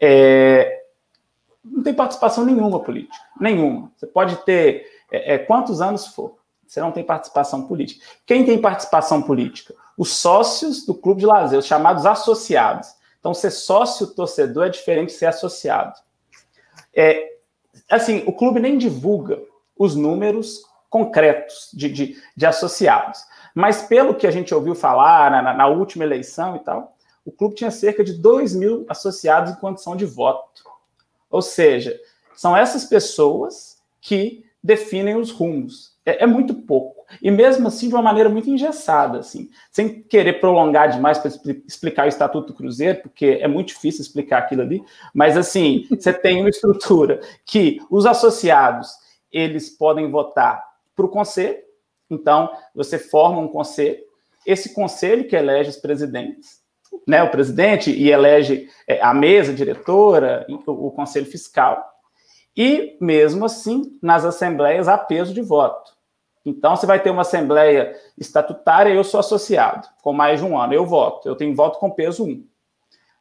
[0.00, 0.82] É,
[1.64, 3.90] não tem participação nenhuma política, nenhuma.
[3.96, 6.36] Você pode ter é, quantos anos for,
[6.66, 8.04] você não tem participação política.
[8.26, 9.74] Quem tem participação política?
[9.96, 12.88] Os sócios do clube de lazer, os chamados associados.
[13.20, 15.94] Então, ser sócio torcedor é diferente de ser associado.
[16.94, 17.36] É,
[17.88, 19.40] assim, o clube nem divulga
[19.76, 23.20] os números concretos de, de, de associados.
[23.54, 27.54] Mas pelo que a gente ouviu falar na, na última eleição e tal, o clube
[27.54, 30.62] tinha cerca de 2 mil associados em condição de voto.
[31.30, 31.98] Ou seja,
[32.34, 35.94] são essas pessoas que definem os rumos.
[36.04, 37.03] É, é, muito pouco.
[37.22, 41.30] E mesmo assim, de uma maneira muito engessada, assim, sem querer prolongar demais para
[41.66, 46.12] explicar o Estatuto do Cruzeiro, porque é muito difícil explicar aquilo ali, mas assim, você
[46.12, 48.90] tem uma estrutura que os associados
[49.32, 50.62] eles podem votar
[50.94, 51.58] para o conselho,
[52.08, 53.98] então você forma um conselho,
[54.46, 56.62] esse conselho que elege os presidentes,
[57.06, 61.84] né, o presidente e elege é, a mesa diretora, o, o conselho fiscal,
[62.56, 65.93] e mesmo assim, nas assembleias há peso de voto.
[66.44, 70.74] Então, você vai ter uma assembleia estatutária, eu sou associado, com mais de um ano,
[70.74, 72.44] eu voto, eu tenho voto com peso 1.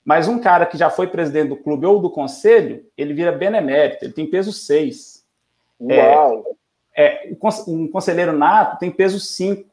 [0.03, 4.03] Mas um cara que já foi presidente do clube ou do conselho, ele vira benemérito,
[4.03, 5.24] ele tem peso 6.
[5.80, 6.43] Uau!
[6.95, 7.36] É, é,
[7.67, 9.69] um conselheiro nato tem peso 5.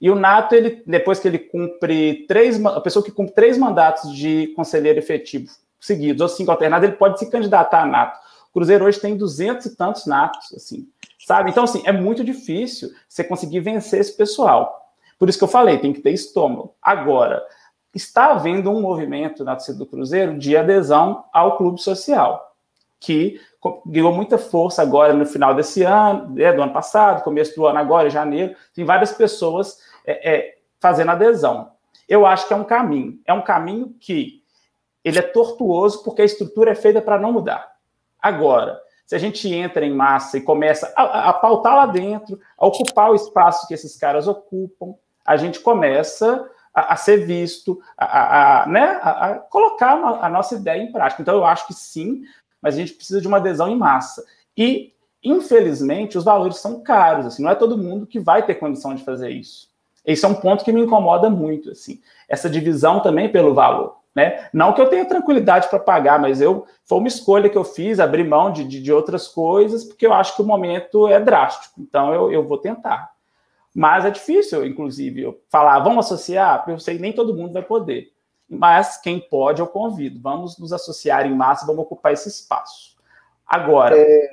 [0.00, 4.14] E o nato, ele, depois que ele cumpre três, a pessoa que cumpre três mandatos
[4.14, 5.48] de conselheiro efetivo
[5.80, 8.18] seguidos, ou cinco alternados, ele pode se candidatar a nato.
[8.50, 10.88] O Cruzeiro hoje tem duzentos e tantos natos, assim.
[11.26, 11.50] Sabe?
[11.50, 14.92] Então, assim, é muito difícil você conseguir vencer esse pessoal.
[15.18, 16.76] Por isso que eu falei, tem que ter estômago.
[16.80, 17.44] Agora,
[17.92, 22.54] está havendo um movimento na torcida do Cruzeiro de adesão ao clube social,
[23.00, 23.40] que
[23.86, 27.80] ganhou muita força agora no final desse ano, né, do ano passado, começo do ano
[27.80, 28.54] agora, janeiro.
[28.72, 31.72] Tem várias pessoas é, é, fazendo adesão.
[32.08, 33.18] Eu acho que é um caminho.
[33.26, 34.44] É um caminho que
[35.02, 37.68] ele é tortuoso porque a estrutura é feita para não mudar.
[38.22, 42.66] Agora, se a gente entra em massa e começa a, a, pautar lá dentro, a
[42.66, 44.94] ocupar o espaço que esses caras ocupam,
[45.24, 46.44] a gente começa
[46.74, 51.22] a, a ser visto, a, a né, a, colocar a nossa ideia em prática.
[51.22, 52.22] Então, eu acho que sim,
[52.60, 54.24] mas a gente precisa de uma adesão em massa.
[54.56, 54.92] E,
[55.22, 57.26] infelizmente, os valores são caros.
[57.26, 59.68] Assim, não é todo mundo que vai ter condição de fazer isso.
[60.04, 61.70] Esse é um ponto que me incomoda muito.
[61.70, 63.98] assim, Essa divisão também pelo valor.
[64.16, 64.48] Né?
[64.50, 68.00] Não que eu tenha tranquilidade para pagar, mas eu foi uma escolha que eu fiz,
[68.00, 71.78] abrir mão de, de, de, outras coisas, porque eu acho que o momento é drástico.
[71.78, 73.10] Então eu, eu vou tentar.
[73.74, 77.62] Mas é difícil, inclusive, eu falar, vamos associar, eu sei que nem todo mundo vai
[77.62, 78.10] poder.
[78.48, 80.18] Mas quem pode, eu convido.
[80.18, 82.96] Vamos nos associar em massa, vamos ocupar esse espaço.
[83.46, 83.98] Agora.
[83.98, 84.30] É...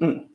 [0.00, 0.28] Hum,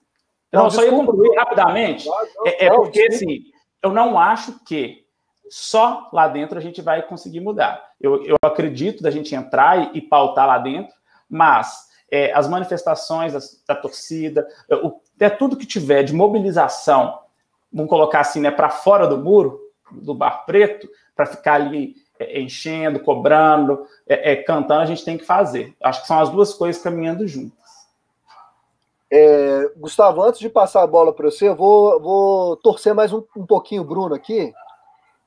[0.52, 2.06] não, não, só ia concluir rapidamente.
[2.06, 3.46] Não, não, é, é porque, assim,
[3.82, 5.05] eu não acho que
[5.50, 7.92] só lá dentro a gente vai conseguir mudar.
[8.00, 10.94] Eu, eu acredito da gente entrar e, e pautar lá dentro,
[11.30, 14.48] mas é, as manifestações da, da torcida,
[14.84, 17.20] o, é tudo que tiver de mobilização,
[17.72, 19.60] vamos colocar assim, né, para fora do muro,
[19.92, 25.18] do Bar Preto, para ficar ali é, enchendo, cobrando, é, é, cantando, a gente tem
[25.18, 25.76] que fazer.
[25.82, 27.66] Acho que são as duas coisas caminhando juntas.
[29.12, 33.24] É, Gustavo, antes de passar a bola para você, eu vou, vou torcer mais um,
[33.36, 34.54] um pouquinho o Bruno aqui,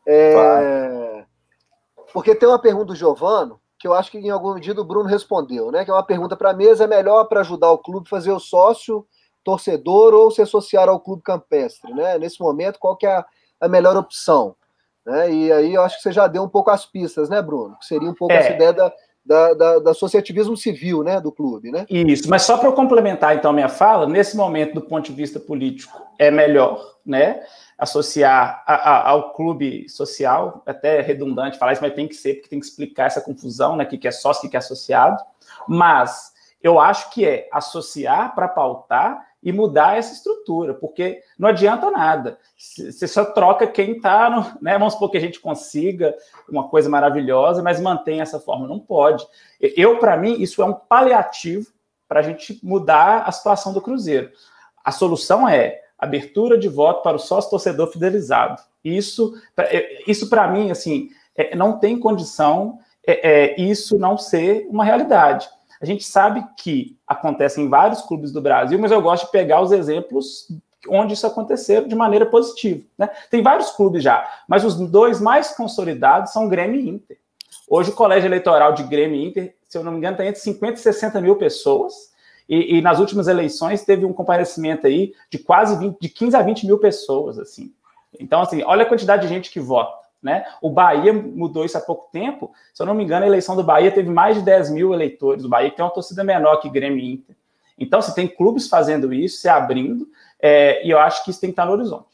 [0.09, 1.25] é...
[2.13, 5.09] Porque tem uma pergunta do Giovano, que eu acho que em algum medida o Bruno
[5.09, 5.85] respondeu, né?
[5.85, 8.41] Que é uma pergunta para a mesa: é melhor para ajudar o clube fazer o
[8.41, 9.07] sócio,
[9.45, 12.19] torcedor ou se associar ao clube campestre, né?
[12.19, 13.27] Nesse momento, qual que é a,
[13.61, 14.57] a melhor opção?
[15.07, 15.33] Né?
[15.33, 17.77] E aí eu acho que você já deu um pouco as pistas, né, Bruno?
[17.79, 18.39] Que seria um pouco é.
[18.39, 18.93] essa ideia da,
[19.25, 21.87] da, da, da, associativismo civil, né, do clube, né?
[21.89, 25.99] Isso, mas só para complementar então minha fala, nesse momento do ponto de vista político
[26.19, 27.43] é melhor, né?
[27.79, 32.49] Associar a, a, ao clube social, até redundante falar isso, mas tem que ser, porque
[32.49, 33.85] tem que explicar essa confusão, né?
[33.85, 35.23] que é sócio, que é associado.
[35.69, 41.89] Mas eu acho que é associar para pautar e mudar essa estrutura, porque não adianta
[41.91, 42.39] nada.
[42.57, 44.59] Você só troca quem está no.
[44.61, 44.77] Né?
[44.77, 46.17] Vamos supor que a gente consiga
[46.49, 48.67] uma coisa maravilhosa, mas mantém essa forma.
[48.67, 49.25] Não pode.
[49.61, 51.69] Eu, para mim, isso é um paliativo
[52.09, 54.33] para a gente mudar a situação do Cruzeiro.
[54.85, 58.63] A solução é abertura de voto para o sócio torcedor fidelizado.
[58.85, 64.67] Isso, é, isso para mim, assim, é, não tem condição é, é, isso não ser
[64.69, 65.49] uma realidade.
[65.81, 69.63] A gente sabe que acontece em vários clubes do Brasil, mas eu gosto de pegar
[69.63, 70.47] os exemplos
[70.89, 72.85] onde isso aconteceu de maneira positiva.
[72.99, 73.09] Né?
[73.31, 77.19] Tem vários clubes já, mas os dois mais consolidados são Grêmio e Inter.
[77.69, 80.41] Hoje o colégio eleitoral de Grêmio e Inter, se eu não me engano, tem entre
[80.41, 81.95] 50 e 60 mil pessoas,
[82.49, 86.43] e, e, nas últimas eleições teve um comparecimento aí de quase 20, de 15 a
[86.43, 87.73] 20 mil pessoas, assim.
[88.19, 90.47] Então, assim, olha a quantidade de gente que vota, né?
[90.63, 92.51] O Bahia mudou isso há pouco tempo.
[92.73, 95.45] Se eu não me engano, a eleição do Bahia teve mais de 10 mil eleitores.
[95.45, 97.37] O Bahia tem uma torcida menor que Grêmio e Inter.
[97.79, 100.09] Então, se tem clubes fazendo isso, se abrindo,
[100.41, 102.09] é, e eu acho que isso tem que estar no horizonte.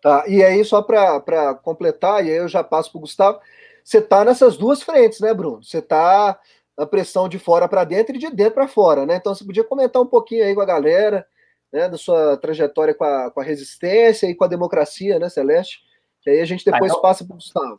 [0.00, 3.40] Tá, e aí, só para completar, e aí eu já passo para o Gustavo,
[3.82, 5.62] você está nessas duas frentes, né, Bruno?
[5.62, 6.38] Você está
[6.76, 9.16] a pressão de fora para dentro e de dentro para fora, né?
[9.16, 11.26] Então você podia comentar um pouquinho aí com a galera,
[11.72, 15.80] né, da sua trajetória com a, com a resistência e com a democracia, né, Celeste?
[16.22, 17.02] Que aí a gente depois ah, então...
[17.02, 17.78] passa para o Gustavo.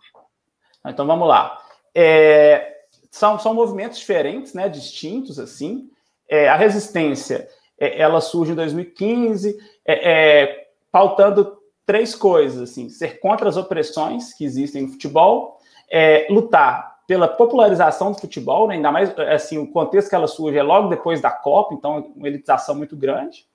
[0.86, 1.62] Então vamos lá.
[1.94, 2.78] É,
[3.12, 5.90] são, são movimentos diferentes, né, distintos, assim.
[6.30, 7.48] É, a resistência,
[7.80, 14.34] é, ela surge em 2015, é, é, pautando três coisas, assim, ser contra as opressões
[14.34, 15.58] que existem no futebol,
[15.90, 20.58] é, lutar pela popularização do futebol, né, ainda mais assim, o contexto que ela surge
[20.58, 23.48] é logo depois da Copa, então uma elitização muito grande,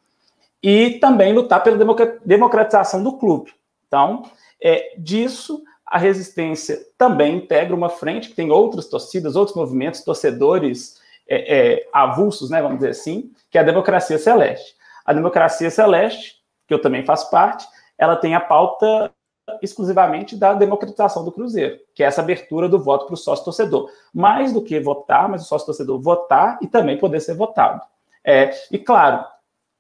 [0.62, 1.76] e também lutar pela
[2.24, 3.53] democratização do clube.
[3.86, 4.22] Então,
[4.61, 10.98] é, disso, a resistência também integra uma frente que tem outras torcidas, outros movimentos, torcedores
[11.28, 14.74] é, é, avulsos, né, vamos dizer assim, que é a democracia celeste.
[15.05, 16.36] A democracia celeste,
[16.66, 17.66] que eu também faço parte,
[17.98, 19.12] ela tem a pauta
[19.61, 23.90] exclusivamente da democratização do Cruzeiro, que é essa abertura do voto para o sócio torcedor.
[24.12, 27.80] Mais do que votar, mas o sócio torcedor votar e também poder ser votado.
[28.24, 29.24] É, e claro,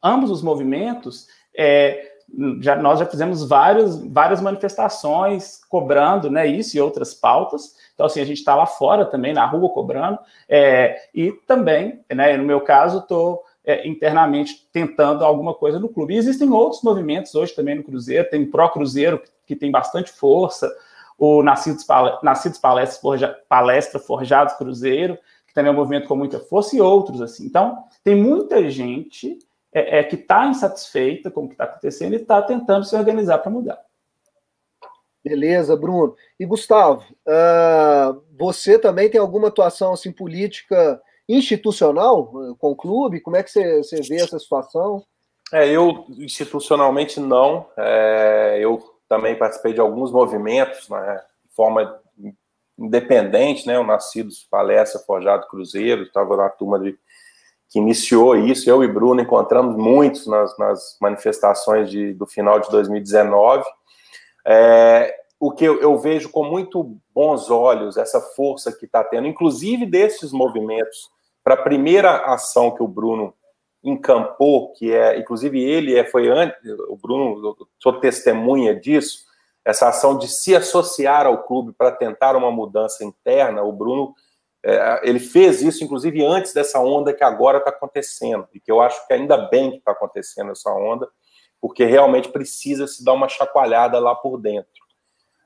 [0.02, 2.12] ambos os movimentos, é,
[2.60, 7.76] já, nós já fizemos várias, várias manifestações cobrando né, isso e outras pautas.
[7.94, 10.18] Então, assim, a gente está lá fora também, na rua, cobrando.
[10.48, 16.14] É, e também, né, no meu caso, estou é, internamente tentando alguma coisa no clube.
[16.14, 19.22] E existem outros movimentos hoje também no Cruzeiro, tem o Pró Cruzeiro,
[19.52, 20.70] que tem bastante força,
[21.18, 21.86] o Nascidos,
[22.22, 26.80] Nascidos Palestra, Forja, Palestra Forjados Cruzeiro, que também é um movimento com muita força, e
[26.80, 27.44] outros assim.
[27.44, 29.38] Então, tem muita gente
[29.72, 33.38] é, é que está insatisfeita com o que está acontecendo e está tentando se organizar
[33.38, 33.78] para mudar.
[35.22, 36.16] Beleza, Bruno.
[36.40, 43.20] E Gustavo, uh, você também tem alguma atuação assim política institucional uh, com o clube?
[43.20, 45.04] Como é que você, você vê essa situação?
[45.52, 47.66] É, eu institucionalmente não.
[47.76, 48.82] É, eu
[49.12, 52.00] também participei de alguns movimentos, né, de forma
[52.78, 56.98] independente, né, o Nascidos Palestra Forjado Cruzeiro, estava na turma de,
[57.68, 62.70] que iniciou isso, eu e Bruno encontramos muitos nas, nas manifestações de, do final de
[62.70, 63.62] 2019.
[64.46, 69.28] É, o que eu, eu, vejo com muito bons olhos essa força que está tendo,
[69.28, 71.10] inclusive desses movimentos,
[71.44, 73.34] para a primeira ação que o Bruno
[73.82, 76.56] encampou, que é, inclusive ele é, foi antes,
[76.88, 79.24] o Bruno, sou testemunha disso,
[79.64, 84.14] essa ação de se associar ao clube para tentar uma mudança interna, o Bruno,
[84.64, 88.80] é, ele fez isso, inclusive, antes dessa onda que agora está acontecendo, e que eu
[88.80, 91.08] acho que ainda bem que está acontecendo essa onda,
[91.60, 94.70] porque realmente precisa se dar uma chacoalhada lá por dentro.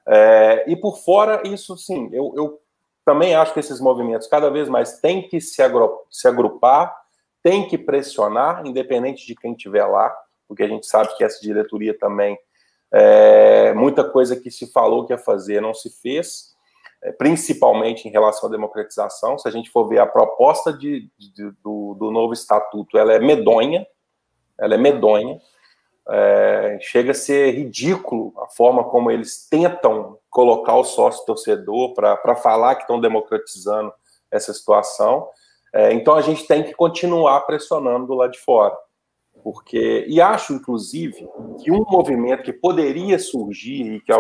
[0.09, 2.61] É, e por fora, isso sim, eu, eu,
[3.05, 5.63] também acho que esses movimentos cada vez mais têm que se,
[6.11, 7.06] se agrupar,
[7.47, 10.13] tem que pressionar, independente de quem estiver lá,
[10.49, 12.37] porque a gente sabe que essa diretoria também,
[12.93, 16.57] é, muita coisa que se falou que ia fazer não se fez,
[17.01, 19.39] é, principalmente em relação à democratização.
[19.39, 23.21] Se a gente for ver a proposta de, de, do, do, novo estatuto, ela é
[23.21, 23.87] medonha,
[24.59, 25.41] ela é medonha,
[26.09, 32.35] é, chega a ser ridículo a forma como eles tentam colocar o sócio torcedor para
[32.35, 33.95] falar que estão democratizando
[34.33, 35.29] essa situação.
[35.77, 38.75] É, então a gente tem que continuar pressionando do lado de fora.
[39.45, 41.29] Porque, e acho, inclusive,
[41.63, 44.11] que um movimento que poderia surgir e que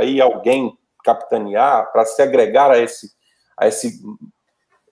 [0.00, 3.12] aí alguém capitanear para se agregar a esse,
[3.56, 4.02] a esse,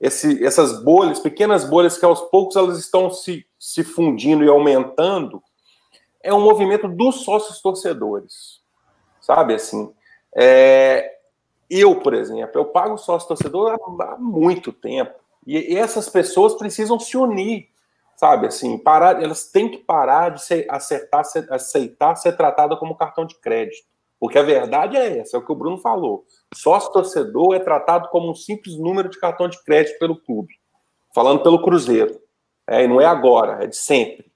[0.01, 5.43] esse, essas bolhas, pequenas bolhas que aos poucos elas estão se, se fundindo e aumentando,
[6.23, 8.63] é um movimento dos sócios torcedores,
[9.21, 9.93] sabe assim.
[10.33, 11.17] É,
[11.69, 15.24] eu, por exemplo, eu pago sócio torcedor há, há muito tempo.
[15.47, 17.69] E, essas pessoas precisam se unir,
[18.17, 18.47] sabe?
[18.47, 23.25] Assim, parar, elas têm que parar de ser, acertar, ser, aceitar ser tratada como cartão
[23.25, 23.87] de crédito.
[24.19, 26.25] Porque a verdade é essa, é o que o Bruno falou.
[26.55, 30.55] Sócio torcedor é tratado como um simples número de cartão de crédito pelo clube.
[31.15, 32.19] Falando pelo Cruzeiro.
[32.67, 34.33] É, e não é agora, é de sempre.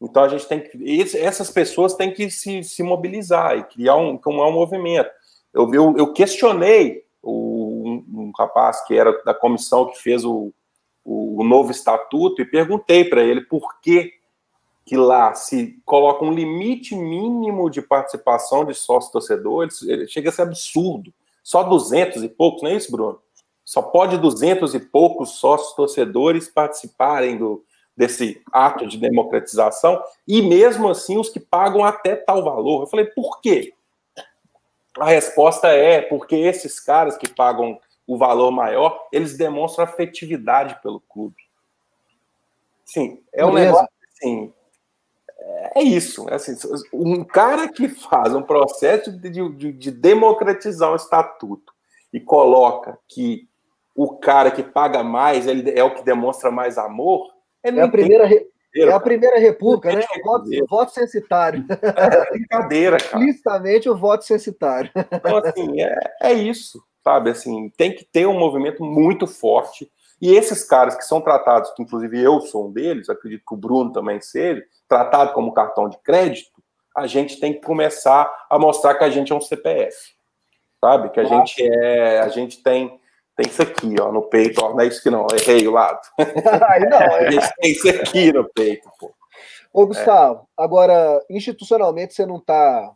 [0.00, 1.18] Então a gente tem que.
[1.18, 5.10] Essas pessoas têm que se, se mobilizar e criar um, um movimento.
[5.54, 7.51] Eu, eu, eu questionei o,
[8.36, 10.52] rapaz que era da comissão que fez o,
[11.04, 14.12] o, o novo estatuto e perguntei para ele por que,
[14.84, 20.32] que lá se coloca um limite mínimo de participação de sócio torcedor, ele, chega a
[20.32, 21.12] ser absurdo.
[21.42, 23.20] Só 200 e poucos, não é isso, Bruno?
[23.64, 27.64] Só pode 200 e poucos sócios torcedores participarem do,
[27.96, 32.82] desse ato de democratização, e mesmo assim os que pagam até tal valor.
[32.82, 33.74] Eu falei, por quê?
[34.98, 41.00] A resposta é porque esses caras que pagam o valor maior, eles demonstram afetividade pelo
[41.00, 41.36] clube.
[42.84, 44.52] Sim, é um negócio assim.
[45.74, 46.28] É isso.
[46.28, 46.54] É assim,
[46.92, 51.72] um cara que faz um processo de, de, de democratizar o estatuto
[52.12, 53.48] e coloca que
[53.94, 57.32] o cara que paga mais ele é o que demonstra mais amor.
[57.62, 58.28] É a primeira,
[58.74, 60.04] é a primeira república, né?
[60.20, 61.64] O voto, o voto censitário.
[61.70, 63.18] É brincadeira, cara.
[63.24, 64.90] Explicitamente o voto censitário.
[65.12, 67.30] Então, assim, é, é isso, sabe?
[67.30, 69.90] Assim, tem que ter um movimento muito forte.
[70.20, 73.56] E esses caras que são tratados, que inclusive eu sou um deles, acredito que o
[73.56, 76.62] Bruno também seja, tratado como cartão de crédito,
[76.96, 79.96] a gente tem que começar a mostrar que a gente é um CPF,
[80.80, 81.10] sabe?
[81.10, 83.00] Que a gente é, a gente tem
[83.34, 86.00] tem isso aqui, ó, no peito, ó, não é isso que não, errei o lado.
[86.18, 87.28] Não, é.
[87.28, 89.10] a gente tem isso aqui no peito, pô.
[89.72, 90.62] Ô, Gustavo, é.
[90.62, 92.92] agora, institucionalmente você não está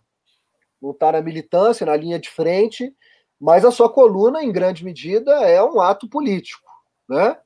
[0.80, 2.94] não tá na militância, na linha de frente,
[3.40, 6.70] mas a sua coluna, em grande medida, é um ato político,
[7.08, 7.36] né?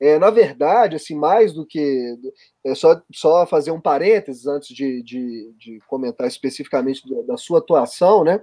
[0.00, 2.16] É, na verdade, assim, mais do que.
[2.64, 8.24] É só, só fazer um parênteses antes de, de, de comentar especificamente da sua atuação,
[8.24, 8.40] né?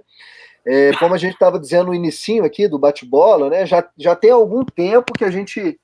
[0.64, 3.66] É, como a gente estava dizendo no início aqui do bate-bola, né?
[3.66, 5.78] Já, já tem algum tempo que a gente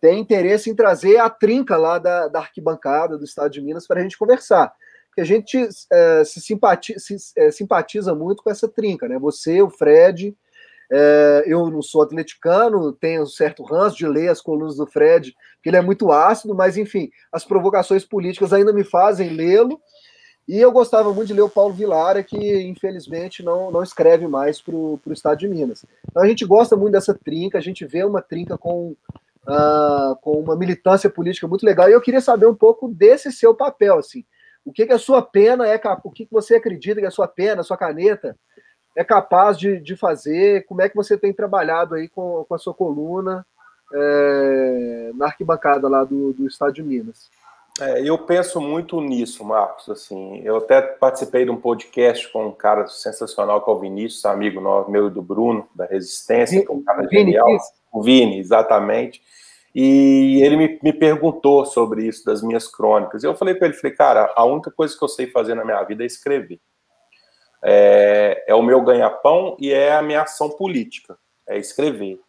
[0.00, 4.00] tem interesse em trazer a trinca lá da, da arquibancada do Estado de Minas para
[4.00, 4.72] a gente conversar.
[5.18, 9.18] Porque a gente é, se, simpatiza, se é, simpatiza muito com essa trinca, né?
[9.18, 10.36] Você, o Fred,
[10.92, 15.34] é, eu não sou atleticano, tenho um certo ranço de ler as colunas do Fred,
[15.56, 19.80] porque ele é muito ácido, mas enfim, as provocações políticas ainda me fazem lê-lo.
[20.46, 24.62] E eu gostava muito de ler o Paulo Vilara, que infelizmente não, não escreve mais
[24.62, 25.84] para o Estado de Minas.
[26.08, 28.94] Então a gente gosta muito dessa trinca, a gente vê uma trinca com,
[29.48, 31.88] uh, com uma militância política muito legal.
[31.88, 34.24] E eu queria saber um pouco desse seu papel, assim.
[34.68, 37.26] O que, que a sua pena é, o que, que você acredita que a sua
[37.26, 38.36] pena, a sua caneta
[38.94, 40.66] é capaz de, de fazer?
[40.66, 43.46] Como é que você tem trabalhado aí com, com a sua coluna
[43.94, 47.30] é, na arquibancada lá do, do Estado de Minas?
[47.80, 49.88] É, eu penso muito nisso, Marcos.
[49.88, 54.26] Assim, eu até participei de um podcast com um cara sensacional, que é o Vinícius,
[54.26, 54.60] amigo
[54.90, 57.46] meu e do Bruno, da Resistência, que é um cara Vini, genial.
[57.90, 59.22] O Vini, exatamente.
[59.80, 63.22] E ele me, me perguntou sobre isso, das minhas crônicas.
[63.22, 65.64] E eu falei para ele, falei, cara, a única coisa que eu sei fazer na
[65.64, 66.60] minha vida é escrever
[67.62, 72.20] é, é o meu ganha-pão e é a minha ação política, é escrever.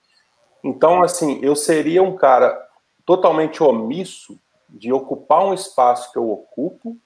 [0.63, 2.67] Então, assim, eu seria um cara
[3.05, 6.97] totalmente omisso de ocupar um espaço que eu ocupo,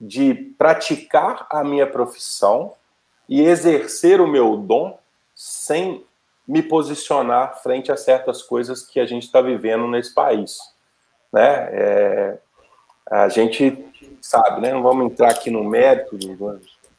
[0.00, 2.72] de praticar a minha profissão
[3.28, 4.98] e exercer o meu dom
[5.34, 6.04] sem
[6.46, 10.58] me posicionar frente a certas coisas que a gente está vivendo nesse país.
[11.32, 11.68] Né?
[11.72, 12.38] É,
[13.10, 13.84] a gente
[14.20, 14.72] sabe, né?
[14.72, 16.16] não vamos entrar aqui no mérito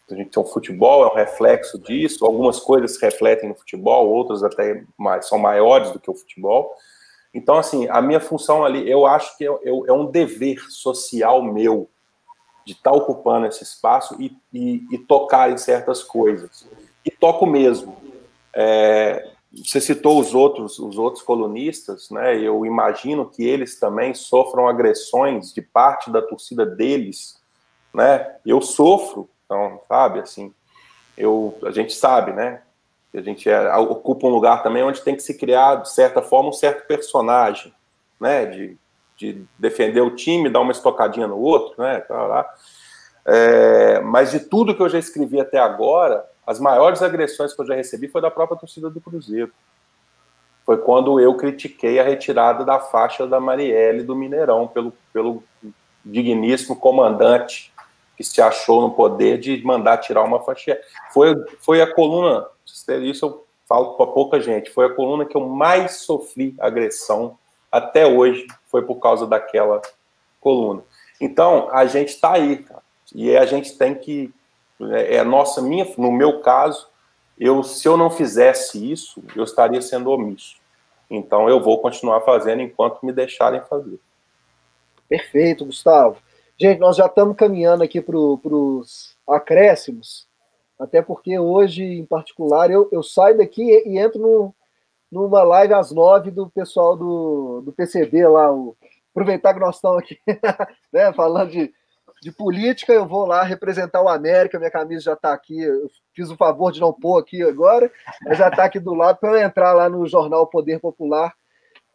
[0.09, 2.25] a gente tem um futebol, é um reflexo disso.
[2.25, 6.73] Algumas coisas refletem no futebol, outras até mais, são maiores do que o futebol.
[7.33, 11.89] Então, assim, a minha função ali, eu acho que é, é um dever social meu
[12.65, 16.67] de estar tá ocupando esse espaço e, e, e, tocar em certas coisas.
[17.05, 17.95] E toco mesmo.
[18.53, 22.37] É, você citou os outros, os outros colunistas, né?
[22.37, 27.41] Eu imagino que eles também sofram agressões de parte da torcida deles,
[27.93, 28.35] né?
[28.45, 30.53] Eu sofro então, sabe, assim,
[31.17, 32.61] eu, a gente sabe, né?
[33.13, 36.49] A gente é, ocupa um lugar também onde tem que se criar, de certa forma,
[36.49, 37.73] um certo personagem,
[38.19, 38.45] né?
[38.45, 38.77] De,
[39.15, 42.03] de defender o time, dar uma estocadinha no outro, né?
[43.25, 47.65] É, mas de tudo que eu já escrevi até agora, as maiores agressões que eu
[47.67, 49.51] já recebi foi da própria torcida do Cruzeiro.
[50.65, 55.43] Foi quando eu critiquei a retirada da faixa da Marielle do Mineirão pelo, pelo
[56.05, 57.73] digníssimo comandante
[58.15, 60.79] que se achou no poder de mandar tirar uma faixa.
[61.13, 62.47] Foi, foi a coluna,
[63.03, 67.37] isso eu falo para pouca gente, foi a coluna que eu mais sofri agressão
[67.71, 69.81] até hoje, foi por causa daquela
[70.39, 70.81] coluna.
[71.21, 72.81] Então, a gente está aí, cara,
[73.13, 74.33] e a gente tem que,
[74.81, 76.87] é, é a nossa, minha, no meu caso,
[77.39, 80.57] eu, se eu não fizesse isso, eu estaria sendo omisso.
[81.09, 83.99] Então, eu vou continuar fazendo enquanto me deixarem fazer.
[85.07, 86.17] Perfeito, Gustavo.
[86.59, 90.27] Gente, nós já estamos caminhando aqui para os acréscimos,
[90.79, 94.55] até porque hoje, em particular, eu, eu saio daqui e, e entro no,
[95.11, 98.75] numa live às nove do pessoal do, do PCB lá, o,
[99.11, 100.19] aproveitar que nós estamos aqui
[100.91, 101.73] né, falando de,
[102.21, 106.29] de política, eu vou lá representar o América, minha camisa já está aqui, eu fiz
[106.29, 107.91] o favor de não pôr aqui agora,
[108.25, 111.33] mas já está aqui do lado para eu entrar lá no jornal Poder Popular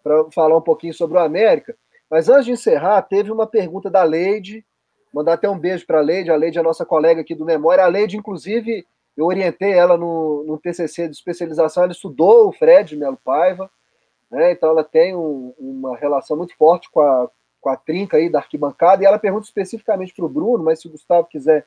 [0.02, 1.74] para falar um pouquinho sobre o América.
[2.10, 4.64] Mas antes de encerrar, teve uma pergunta da Leide.
[5.12, 6.30] Mandar até um beijo para a Leide.
[6.30, 7.84] A Leide é a nossa colega aqui do Memória.
[7.84, 11.84] A Leide, inclusive, eu orientei ela no, no TCC de especialização.
[11.84, 13.70] Ela estudou o Fred Melo Paiva.
[14.30, 14.52] Né?
[14.52, 17.30] Então, ela tem um, uma relação muito forte com a,
[17.62, 19.02] com a trinca aí da arquibancada.
[19.02, 21.64] E ela pergunta especificamente para o Bruno, mas se o Gustavo quiser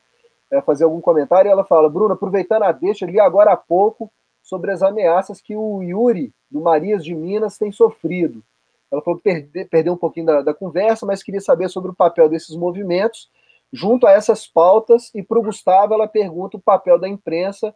[0.51, 4.11] é, fazer algum comentário, ela fala: Bruno, aproveitando a deixa, li agora há pouco
[4.43, 8.43] sobre as ameaças que o Yuri, do Marias de Minas, tem sofrido.
[8.91, 11.95] Ela falou que perde, perdeu um pouquinho da, da conversa, mas queria saber sobre o
[11.95, 13.29] papel desses movimentos
[13.73, 15.09] junto a essas pautas.
[15.15, 17.73] E para o Gustavo, ela pergunta o papel da imprensa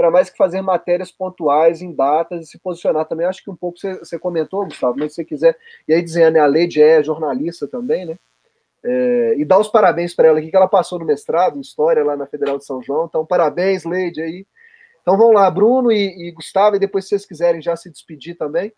[0.00, 3.26] para mais que fazer matérias pontuais em datas e se posicionar também.
[3.26, 5.58] Acho que um pouco você, você comentou, Gustavo, mas se você quiser.
[5.86, 8.16] E aí dizendo, né, a Leide é jornalista também, né?
[8.82, 12.04] é, e dar os parabéns para ela aqui, que ela passou no mestrado em História
[12.04, 13.06] lá na Federal de São João.
[13.06, 14.46] Então, parabéns, Leide, aí.
[15.02, 18.36] Então, vamos lá, Bruno e, e Gustavo, e depois, se vocês quiserem já se despedir
[18.36, 18.72] também.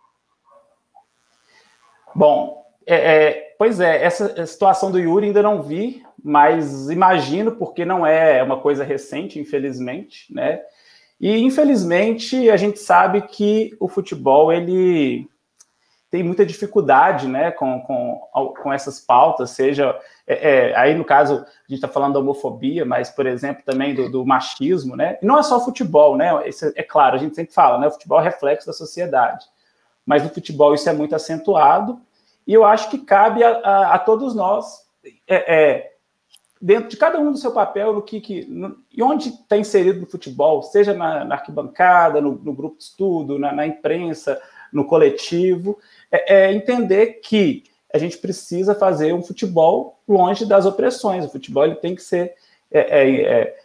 [2.15, 7.85] Bom, é, é, pois é, essa situação do Yuri ainda não vi, mas imagino porque
[7.85, 10.63] não é uma coisa recente, infelizmente, né?
[11.23, 15.31] E infelizmente a gente sabe que o futebol ele
[16.11, 18.21] tem muita dificuldade, né, com, com,
[18.61, 19.97] com essas pautas, seja
[20.27, 23.95] é, é, aí no caso a gente está falando da homofobia, mas por exemplo também
[23.95, 25.17] do, do, machismo, né?
[25.23, 26.47] E não é só futebol, né?
[26.49, 27.87] Isso é claro, a gente sempre fala, né?
[27.87, 29.47] O futebol é reflexo da sociedade,
[30.05, 32.01] mas no futebol isso é muito acentuado
[32.47, 34.83] e eu acho que cabe a, a, a todos nós,
[35.29, 35.92] é, é,
[36.63, 40.01] dentro de cada um do seu papel, no que, que no, e onde está inserido
[40.01, 44.41] no futebol, seja na, na arquibancada, no, no, grupo de estudo, na, na imprensa,
[44.73, 45.77] no coletivo,
[46.11, 51.25] é, é, entender que a gente precisa fazer um futebol longe das opressões.
[51.25, 52.33] O futebol ele tem que ser
[52.71, 53.57] é, é, é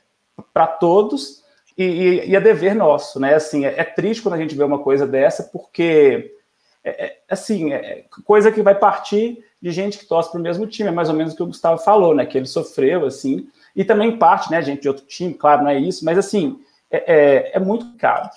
[0.52, 1.44] para todos
[1.78, 3.36] e, e, e, é dever nosso, né?
[3.36, 6.36] Assim, é, triste quando a gente vê uma coisa dessa, porque
[6.84, 10.68] é, é, assim, é coisa que vai partir de gente que torce para o mesmo
[10.68, 12.26] time, é mais ou menos o que o Gustavo falou, né?
[12.26, 15.80] Que ele sofreu, assim, e também parte, né, gente de outro time, claro, não é
[15.80, 18.30] isso, mas assim, é, é, é muito caro.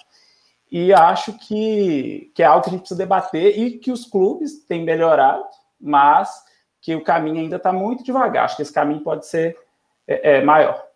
[0.70, 4.64] E acho que, que é algo que a gente precisa debater e que os clubes
[4.66, 5.44] têm melhorado,
[5.80, 6.44] mas
[6.80, 8.44] que o caminho ainda está muito devagar.
[8.44, 9.56] Acho que esse caminho pode ser
[10.06, 10.86] é, é maior.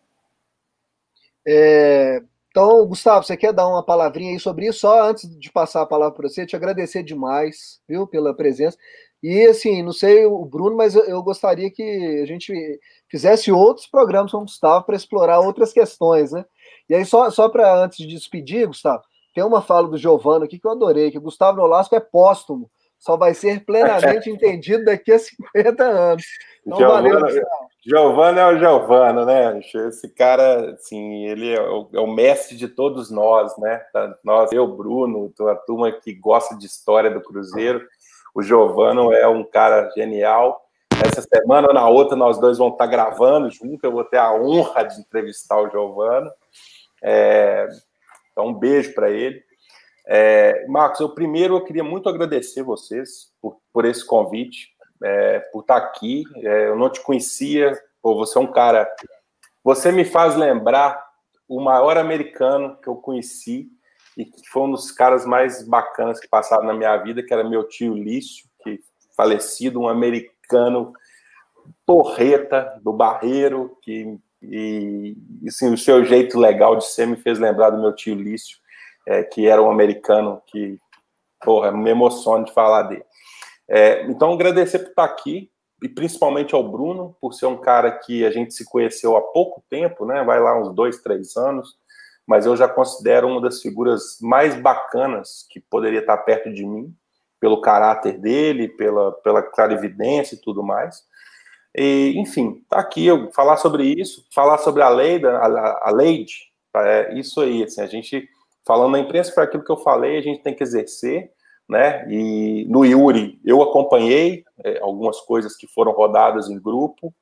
[1.47, 4.81] É, então, Gustavo, você quer dar uma palavrinha aí sobre isso?
[4.81, 8.79] Só antes de passar a palavra para você, te agradecer demais, viu, pela presença.
[9.25, 12.53] E assim, não sei o Bruno, mas eu, gostaria que a gente
[13.11, 16.45] fizesse outros programas com o Gustavo para explorar outras questões, né?
[16.91, 19.03] E aí, só, só para antes de despedir, Gustavo,
[19.35, 22.71] tem uma fala do Giovano aqui que eu adorei, que o Gustavo Nolasco é póstumo,
[22.99, 26.25] só vai ser plenamente entendido daqui a 50 anos.
[26.67, 27.75] Então, Giovano, valeu, Gustavo.
[27.87, 29.61] Giovano é o Giovano, né?
[29.89, 33.81] Esse cara, assim, ele é o, é o, mestre de todos nós, né?
[34.23, 37.87] Nós, eu, Bruno, a turma que gosta de história do Cruzeiro.
[38.35, 40.61] O Giovano é um cara genial.
[41.07, 43.85] Essa semana ou na outra nós dois vamos estar gravando junto.
[43.85, 46.31] Eu vou ter a honra de entrevistar o Giovano.
[47.03, 47.69] É,
[48.33, 49.43] então, um beijo para ele.
[50.07, 55.61] É, Marcos, eu primeiro eu queria muito agradecer vocês por, por esse convite é, por
[55.61, 56.25] estar aqui.
[56.37, 58.89] É, eu não te conhecia, pô, você é um cara.
[59.63, 61.03] Você me faz lembrar
[61.49, 63.69] o maior americano que eu conheci
[64.17, 67.49] e que foi um dos caras mais bacanas que passaram na minha vida, que era
[67.49, 68.81] meu tio Lício, que
[69.17, 70.93] falecido, um americano
[71.87, 75.17] porreta do Barreiro, que e
[75.49, 78.59] assim, o seu jeito legal de ser me fez lembrar do meu tio Lício,
[79.07, 80.79] é, que era um americano que,
[81.43, 83.05] porra, me emociona de falar dele.
[83.69, 85.51] É, então, agradecer por estar aqui,
[85.83, 89.63] e principalmente ao Bruno, por ser um cara que a gente se conheceu há pouco
[89.69, 90.23] tempo, né?
[90.25, 91.77] Vai lá uns dois, três anos,
[92.27, 96.95] mas eu já considero uma das figuras mais bacanas que poderia estar perto de mim,
[97.39, 101.03] pelo caráter dele, pela, pela clarividência e tudo mais.
[101.77, 106.25] E, enfim, tá aqui eu falar sobre isso, falar sobre a lei, a, a lei,
[106.77, 108.29] é isso aí, assim, a gente
[108.67, 111.31] falando na imprensa foi aquilo que eu falei, a gente tem que exercer,
[111.69, 112.07] né?
[112.11, 117.13] E no Yuri eu acompanhei é, algumas coisas que foram rodadas em grupo,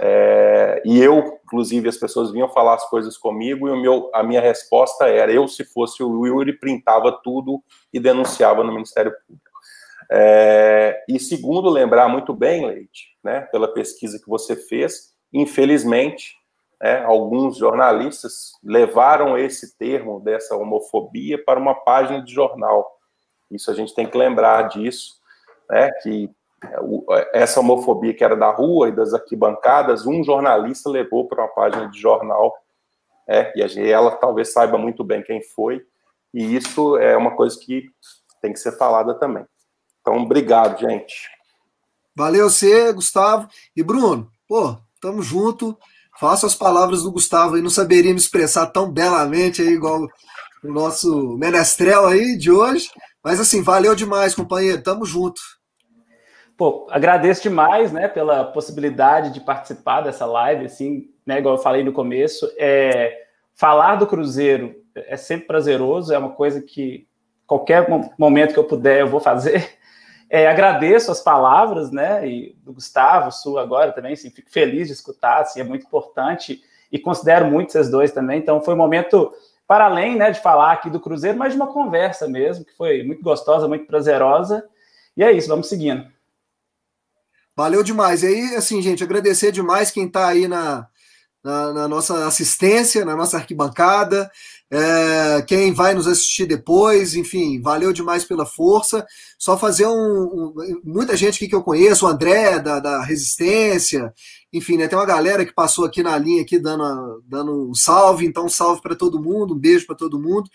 [0.00, 4.22] é, e eu, inclusive, as pessoas vinham falar as coisas comigo e o meu, a
[4.22, 7.62] minha resposta era: eu, se fosse o Yuri, printava tudo
[7.92, 9.48] e denunciava no Ministério Público.
[10.10, 16.34] É, e segundo, lembrar muito bem, Leite, né, pela pesquisa que você fez, infelizmente,
[16.80, 22.88] né, alguns jornalistas levaram esse termo dessa homofobia para uma página de jornal.
[23.50, 25.18] Isso a gente tem que lembrar disso,
[25.68, 25.90] né?
[26.02, 26.30] Que
[27.32, 31.88] essa homofobia que era da rua e das arquibancadas, um jornalista levou para uma página
[31.88, 32.54] de jornal,
[33.28, 35.84] é, e ela talvez saiba muito bem quem foi,
[36.32, 37.88] e isso é uma coisa que
[38.40, 39.44] tem que ser falada também.
[40.00, 41.28] Então, obrigado, gente.
[42.16, 43.48] Valeu você, Gustavo.
[43.76, 45.78] E Bruno, pô, tamo junto.
[46.18, 50.00] Faça as palavras do Gustavo aí, não saberia me expressar tão belamente aí, igual
[50.64, 52.90] o nosso menestrel aí de hoje.
[53.22, 54.82] Mas assim, valeu demais, companheiro.
[54.82, 55.40] Tamo junto.
[56.58, 61.84] Pô, agradeço demais, né, pela possibilidade de participar dessa live, assim, né, igual eu falei
[61.84, 63.16] no começo, é,
[63.54, 67.06] falar do Cruzeiro é sempre prazeroso, é uma coisa que
[67.46, 67.86] qualquer
[68.18, 69.78] momento que eu puder eu vou fazer.
[70.30, 74.92] É, agradeço as palavras, né, e do Gustavo, sua agora também, assim, fico feliz de
[74.92, 76.60] escutar, assim, é muito importante
[76.92, 79.32] e considero muito vocês dois também, então foi um momento
[79.66, 83.02] para além né, de falar aqui do Cruzeiro, mas de uma conversa mesmo, que foi
[83.02, 84.68] muito gostosa, muito prazerosa.
[85.16, 86.06] E é isso, vamos seguindo.
[87.58, 88.22] Valeu demais.
[88.22, 90.86] E aí, assim, gente, agradecer demais quem está aí na,
[91.42, 94.30] na, na, nossa assistência, na nossa arquibancada,
[94.70, 99.04] é, quem vai nos assistir depois, enfim, valeu demais pela força.
[99.36, 100.54] Só fazer um, um.
[100.84, 104.14] muita gente aqui que eu conheço, o André, da, da Resistência,
[104.52, 108.24] enfim, né, tem uma galera que passou aqui na linha aqui dando, dando um salve,
[108.24, 110.48] então um salve para todo mundo, um beijo para todo mundo.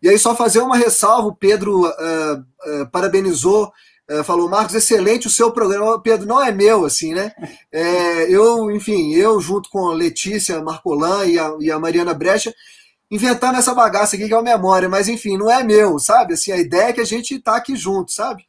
[0.00, 3.72] E aí, só fazer uma ressalva: o Pedro uh, uh, parabenizou
[4.24, 6.00] falou, Marcos, excelente o seu programa.
[6.00, 7.32] Pedro, não é meu, assim, né?
[7.72, 12.54] É, eu, enfim, eu junto com a Letícia Marcolan e a, e a Mariana Brecha,
[13.10, 16.34] inventando essa bagaça aqui que é a memória, mas enfim, não é meu, sabe?
[16.34, 18.44] Assim, a ideia é que a gente tá aqui junto, sabe?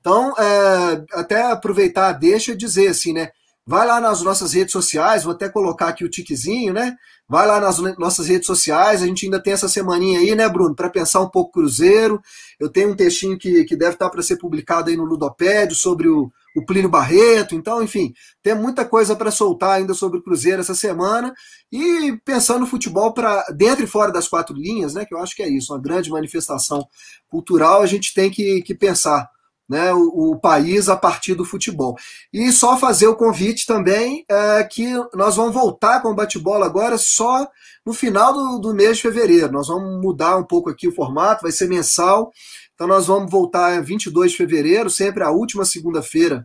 [0.00, 3.30] Então, é, até aproveitar, deixa eu dizer assim, né?
[3.66, 6.96] Vai lá nas nossas redes sociais, vou até colocar aqui o tiquezinho, né?
[7.30, 10.74] Vai lá nas nossas redes sociais, a gente ainda tem essa semaninha aí, né, Bruno,
[10.74, 12.20] para pensar um pouco Cruzeiro.
[12.58, 16.08] Eu tenho um textinho que, que deve estar para ser publicado aí no Ludopédio sobre
[16.08, 17.54] o, o Plínio Barreto.
[17.54, 18.12] Então, enfim,
[18.42, 21.32] tem muita coisa para soltar ainda sobre o Cruzeiro essa semana.
[21.70, 25.04] E pensando no futebol para dentro e fora das quatro linhas, né?
[25.04, 26.84] Que eu acho que é isso, uma grande manifestação
[27.28, 29.30] cultural, a gente tem que, que pensar
[29.70, 31.96] né, o, o, país a partir do futebol.
[32.32, 36.98] E só fazer o convite também é, que nós vamos voltar com o bate-bola agora
[36.98, 37.48] só
[37.86, 39.52] no final do, do, mês de fevereiro.
[39.52, 42.32] Nós vamos mudar um pouco aqui o formato, vai ser mensal.
[42.74, 46.44] Então nós vamos voltar em 22 de fevereiro, sempre a última segunda-feira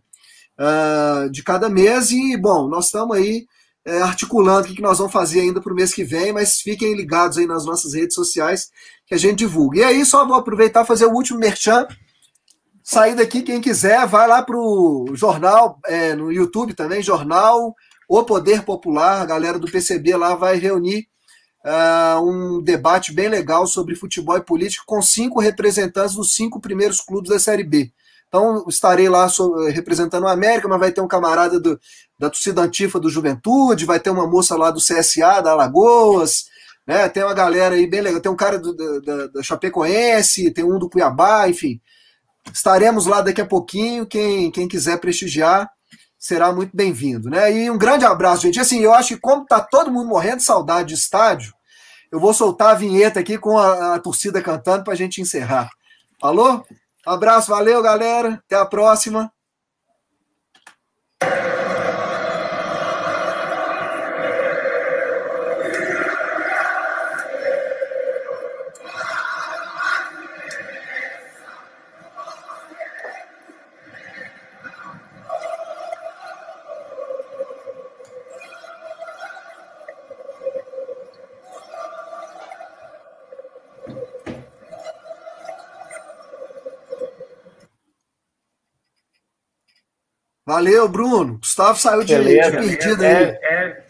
[0.60, 2.12] uh, de cada mês.
[2.12, 3.48] E, bom, nós estamos aí
[3.84, 6.94] é, articulando o que nós vamos fazer ainda para o mês que vem, mas fiquem
[6.94, 8.70] ligados aí nas nossas redes sociais
[9.08, 9.80] que a gente divulga.
[9.80, 11.88] E aí só vou aproveitar fazer o último merchan
[12.88, 17.74] Sair daqui, quem quiser, vai lá para o jornal, é, no YouTube também, jornal
[18.08, 21.08] O Poder Popular, a galera do PCB lá vai reunir
[21.66, 27.02] uh, um debate bem legal sobre futebol e política com cinco representantes dos cinco primeiros
[27.02, 27.92] clubes da Série B.
[28.28, 29.28] Então, estarei lá
[29.74, 31.80] representando o América, mas vai ter um camarada do,
[32.20, 36.46] da torcida antifa do Juventude, vai ter uma moça lá do CSA, da Alagoas,
[36.86, 37.10] né?
[37.10, 38.76] tem uma galera aí bem legal, tem um cara do,
[39.34, 41.82] da Chapecoense, tem um do Cuiabá, enfim.
[42.54, 44.06] Estaremos lá daqui a pouquinho.
[44.06, 45.70] Quem, quem quiser prestigiar
[46.18, 47.30] será muito bem-vindo.
[47.30, 47.52] Né?
[47.54, 48.60] E um grande abraço, gente.
[48.60, 51.54] Assim, eu acho que como tá todo mundo morrendo de saudade de estádio,
[52.12, 55.70] eu vou soltar a vinheta aqui com a, a torcida cantando para a gente encerrar.
[56.20, 56.64] Falou?
[57.06, 58.42] abraço, valeu, galera.
[58.46, 59.32] Até a próxima.
[90.46, 91.40] Valeu, Bruno.
[91.40, 93.24] Gustavo saiu de, Beleza, de perdido é, aí.
[93.42, 93.84] É,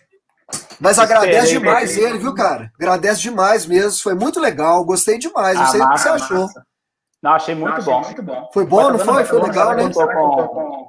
[0.80, 2.72] Mas agradece demais ele, viu, cara?
[2.80, 4.02] Agradece demais mesmo.
[4.02, 4.86] Foi muito legal.
[4.86, 5.57] Gostei demais.
[5.57, 6.41] Não ah, sei o que você achou.
[6.41, 6.65] Massa.
[7.22, 8.02] Não, achei muito, não, achei bom.
[8.02, 8.49] muito bom.
[8.53, 9.26] Foi bom, não foi?
[9.26, 9.91] Foi legal, né?
[9.91, 10.88] Com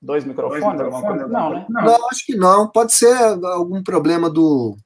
[0.00, 0.62] dois microfones?
[0.62, 1.30] Dois microfones?
[1.30, 1.66] Não, né?
[1.68, 1.82] Não.
[1.82, 2.68] não, acho que não.
[2.68, 4.76] Pode ser algum problema do.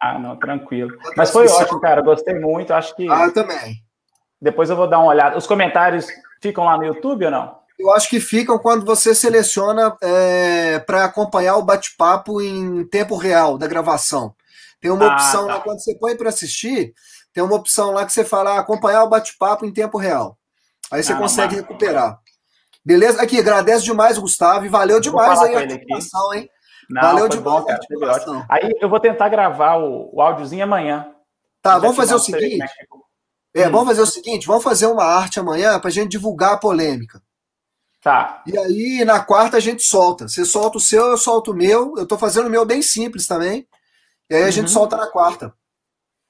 [0.00, 0.96] Ah, não, tranquilo.
[1.16, 2.02] Mas foi ótimo, cara.
[2.02, 2.72] Gostei muito.
[2.72, 3.10] Acho que.
[3.10, 3.76] Ah, eu também.
[4.40, 5.36] Depois eu vou dar uma olhada.
[5.36, 6.06] Os comentários
[6.40, 7.58] ficam lá no YouTube ou não?
[7.78, 13.56] Eu acho que ficam quando você seleciona é, para acompanhar o bate-papo em tempo real
[13.56, 14.34] da gravação.
[14.80, 15.54] Tem uma ah, opção tá.
[15.54, 16.92] lá, quando você põe para assistir,
[17.32, 20.36] tem uma opção lá que você fala ah, acompanhar o bate-papo em tempo real.
[20.90, 21.64] Aí você ah, consegue mas...
[21.64, 22.18] recuperar.
[22.84, 23.22] Beleza?
[23.22, 26.48] Aqui, agradeço demais, Gustavo, e valeu demais aí a participação, hein?
[26.88, 31.12] Não, valeu demais bom, cara, Aí eu vou tentar gravar o, o áudiozinho amanhã.
[31.60, 32.64] Tá, vamos fazer o seguinte.
[33.54, 33.72] É, hum.
[33.72, 37.20] vamos fazer o seguinte, vamos fazer uma arte amanhã para a gente divulgar a polêmica.
[38.02, 38.42] Tá.
[38.46, 40.28] E aí, na quarta, a gente solta.
[40.28, 41.94] Você solta o seu, eu solto o meu.
[41.96, 43.66] Eu tô fazendo o meu bem simples também.
[44.30, 44.72] E aí a gente uhum.
[44.72, 45.52] solta na quarta.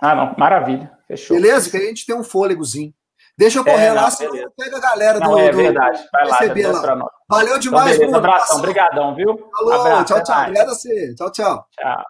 [0.01, 0.35] Ah, não.
[0.39, 0.91] Maravilha.
[1.07, 1.37] Fechou.
[1.37, 1.71] Beleza?
[1.71, 2.93] Que aí a gente tem um fôlegozinho.
[3.37, 5.39] Deixa eu correr é, lá, senão pega a galera não, do.
[5.39, 6.05] É verdade.
[6.13, 7.07] Vai lá, lá.
[7.29, 8.17] Valeu demais, então, beleza, Bruno.
[8.17, 9.51] Abração, obrigadão, viu?
[9.57, 10.41] Falou, Abraço, tchau, tchau.
[10.41, 11.15] Obrigado a você.
[11.15, 11.67] Tchau, tchau.
[11.79, 12.05] Tchau.